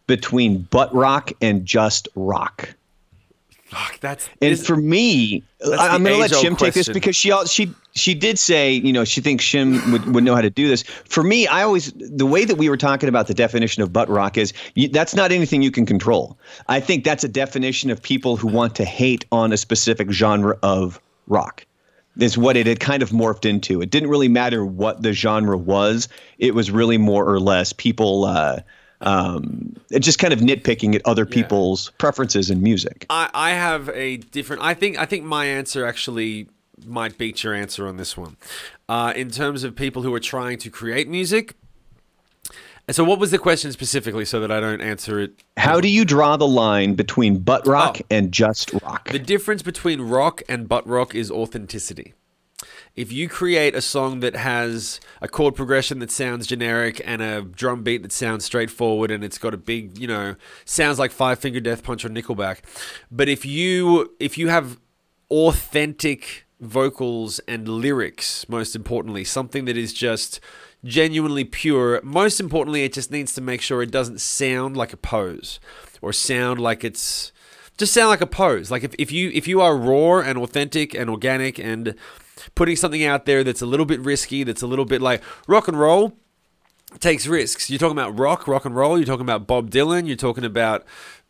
[0.08, 2.74] between butt rock and just rock?"
[4.00, 7.74] That's And for me, I, I'm going to let Shim take this because she she
[7.94, 10.82] she did say, you know, she thinks Shim would, would know how to do this.
[10.82, 14.08] For me, I always the way that we were talking about the definition of butt
[14.08, 16.38] rock is you, that's not anything you can control.
[16.68, 20.58] I think that's a definition of people who want to hate on a specific genre
[20.62, 21.66] of rock.
[22.18, 23.80] Is what it had kind of morphed into.
[23.80, 26.08] It didn't really matter what the genre was.
[26.38, 28.60] It was really more or less people uh,
[29.02, 33.06] um, just kind of nitpicking at other people's preferences in music.
[33.10, 34.62] I, I have a different.
[34.62, 36.48] I think I think my answer actually
[36.86, 38.36] might beat your answer on this one.
[38.88, 41.54] Uh, in terms of people who are trying to create music,
[42.90, 45.30] So, what was the question specifically, so that I don't answer it?
[45.56, 48.06] How do you draw the line between butt rock Oh.
[48.10, 49.08] and just rock?
[49.10, 52.14] The difference between rock and butt rock is authenticity.
[52.94, 57.42] If you create a song that has a chord progression that sounds generic and a
[57.42, 60.36] drum beat that sounds straightforward and it's got a big, you know,
[60.66, 62.58] sounds like Five Finger Death Punch or Nickelback,
[63.10, 64.78] but if you if you have
[65.30, 70.38] authentic vocals and lyrics, most importantly, something that is just
[70.84, 74.96] genuinely pure, most importantly, it just needs to make sure it doesn't sound like a
[74.96, 75.60] pose
[76.02, 77.32] or sound like it's
[77.78, 78.70] just sound like a pose.
[78.70, 81.94] Like if, if you if you are raw and authentic and organic and
[82.54, 85.68] putting something out there that's a little bit risky, that's a little bit like rock
[85.68, 86.16] and roll
[87.00, 87.70] takes risks.
[87.70, 88.98] You're talking about rock, rock and roll.
[88.98, 90.06] You're talking about Bob Dylan.
[90.06, 90.84] You're talking about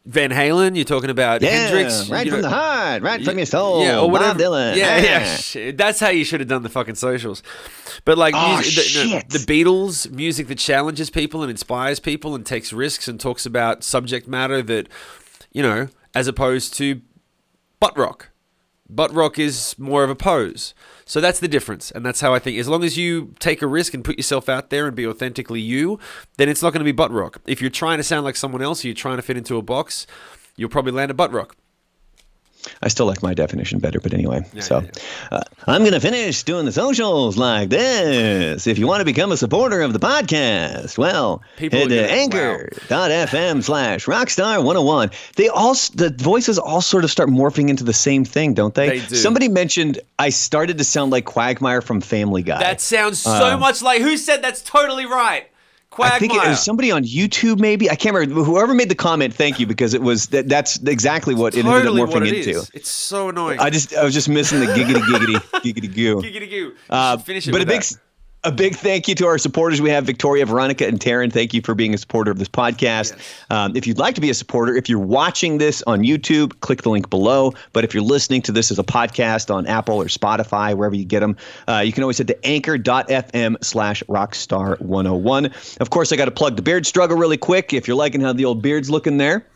[0.04, 0.74] Van Halen.
[0.74, 2.10] You're talking about yeah, Hendrix.
[2.10, 3.84] right from know- the heart, right from your soul.
[3.84, 4.32] yeah, or whatever.
[4.34, 4.74] Bob Dylan.
[4.76, 5.02] Yeah, Ah.
[5.04, 5.36] yeah.
[5.36, 5.76] Shit.
[5.78, 7.44] That's how you should have done the fucking socials.
[8.04, 9.28] But like Oh, music, the, shit.
[9.28, 13.46] the, the Beatles, music that challenges people and inspires people and takes risks and talks
[13.46, 14.88] about subject matter that,
[15.52, 17.00] you know, as opposed to
[17.78, 18.30] butt rock.
[18.90, 20.74] Butt rock is more of a pose.
[21.12, 21.90] So that's the difference.
[21.90, 24.48] And that's how I think as long as you take a risk and put yourself
[24.48, 25.98] out there and be authentically you,
[26.38, 27.38] then it's not going to be butt rock.
[27.44, 30.06] If you're trying to sound like someone else, you're trying to fit into a box,
[30.56, 31.54] you'll probably land a butt rock.
[32.82, 34.42] I still like my definition better, but anyway.
[34.60, 34.90] so yeah,
[35.30, 38.66] Uh, I'm going to finish doing the socials like this.
[38.66, 43.62] If you want to become a supporter of the podcast, well, People head to anchor.fm
[43.62, 45.12] slash rockstar101.
[45.36, 48.98] They all, the voices all sort of start morphing into the same thing, don't they?
[49.00, 49.16] They do.
[49.16, 52.58] Somebody mentioned I started to sound like Quagmire from Family Guy.
[52.60, 55.48] That sounds so much like who said that's totally right?
[55.92, 56.16] Quagmire.
[56.16, 57.90] I think it was somebody on YouTube, maybe.
[57.90, 58.42] I can't remember.
[58.42, 62.00] Whoever made the comment, thank you, because it was that, that's exactly what it totally
[62.00, 62.60] ended up morphing it into.
[62.60, 62.70] is.
[62.72, 63.60] It's so annoying.
[63.60, 66.22] I just I was just missing the giggity giggity giggity goo.
[66.22, 66.74] Giggity goo.
[66.88, 67.98] Uh, finish it but a big that.
[68.44, 69.80] A big thank you to our supporters.
[69.80, 71.32] We have Victoria, Veronica, and Taryn.
[71.32, 73.16] Thank you for being a supporter of this podcast.
[73.50, 76.82] Um, if you'd like to be a supporter, if you're watching this on YouTube, click
[76.82, 77.54] the link below.
[77.72, 81.04] But if you're listening to this as a podcast on Apple or Spotify, wherever you
[81.04, 81.36] get them,
[81.68, 85.80] uh, you can always head to anchor.fm slash rockstar101.
[85.80, 87.72] Of course, I got to plug the beard struggle really quick.
[87.72, 89.46] If you're liking how the old beard's looking there,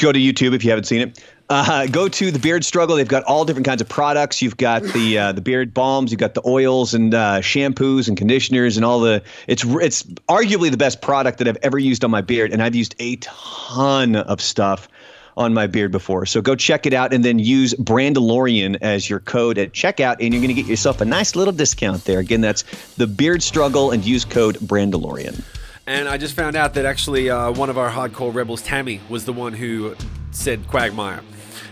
[0.00, 1.22] go to YouTube if you haven't seen it.
[1.50, 2.96] Uh, go to the Beard Struggle.
[2.96, 4.40] They've got all different kinds of products.
[4.40, 6.10] You've got the uh, the beard balms.
[6.10, 9.22] You've got the oils and uh, shampoos and conditioners and all the.
[9.46, 12.74] It's it's arguably the best product that I've ever used on my beard, and I've
[12.74, 14.88] used a ton of stuff
[15.36, 16.24] on my beard before.
[16.24, 20.32] So go check it out, and then use Brandalorian as your code at checkout, and
[20.32, 22.20] you're going to get yourself a nice little discount there.
[22.20, 22.62] Again, that's
[22.94, 25.42] the Beard Struggle, and use code Brandalorian.
[25.86, 29.26] And I just found out that actually uh, one of our hardcore rebels, Tammy, was
[29.26, 29.94] the one who
[30.34, 31.20] said Quagmire.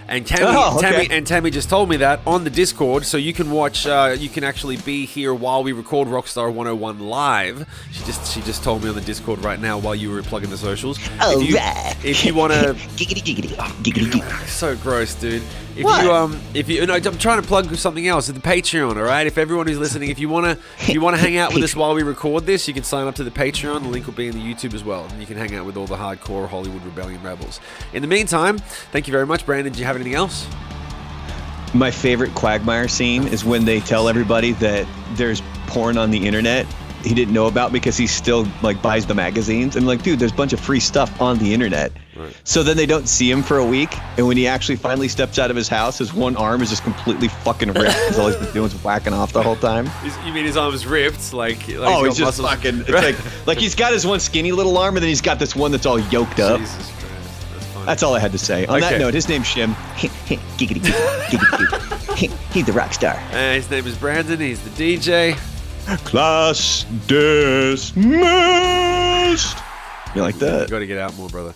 [0.09, 0.91] And Tammy, Oh, okay.
[0.91, 3.87] Tammy, and Tammy just told me that on the Discord, so you can watch.
[3.87, 7.67] Uh, you can actually be here while we record Rockstar 101 live.
[7.93, 10.51] She just she just told me on the Discord right now while you were plugging
[10.51, 10.99] the socials.
[11.03, 12.05] if you, Alright.
[12.05, 12.59] if you want to
[12.97, 14.47] giggity giggity giggity giggity.
[14.49, 15.43] so gross, dude.
[15.77, 16.05] If What?
[16.05, 18.27] you um, if you, no, I'm trying to plug something else.
[18.27, 19.27] The Patreon, all right.
[19.27, 21.95] If everyone who's listening, if you wanna, if you wanna hang out with us while
[21.95, 23.83] we record this, you can sign up to the Patreon.
[23.83, 25.77] The link will be in the YouTube as well, and you can hang out with
[25.77, 27.61] all the hardcore Hollywood Rebellion rebels.
[27.95, 29.73] In the meantime, thank you very much, Brandon.
[29.73, 30.47] Do you have anything else?
[31.75, 36.67] My favorite Quagmire scene is when they tell everybody that there's porn on the internet
[37.05, 40.33] he didn't know about because he still like buys the magazines and like dude there's
[40.33, 41.93] a bunch of free stuff on the internet
[42.45, 45.39] so then they don't see him for a week and when he actually finally steps
[45.39, 48.37] out of his house his one arm is just completely fucking ripped because all he's
[48.37, 49.91] been doing is whacking off the whole time
[50.27, 51.33] You mean his arms ripped?
[51.33, 54.21] Like, like oh he's he's just muscles- fucking it's like like he's got his one
[54.21, 56.99] skinny little arm and then he's got this one that's all yoked up Jesus Christ,
[57.53, 57.87] that's funny.
[57.87, 58.67] That's all I had to say.
[58.67, 59.75] On that note, his name's Shim.
[59.97, 60.81] giggity, giggity,
[61.31, 61.93] giggity.
[62.53, 63.15] He's the rock star.
[63.33, 64.39] And his name is Brandon.
[64.39, 65.37] He's the DJ.
[66.05, 67.97] Class dismissed.
[70.15, 70.63] You like that?
[70.63, 71.55] You Got to get out more, brother.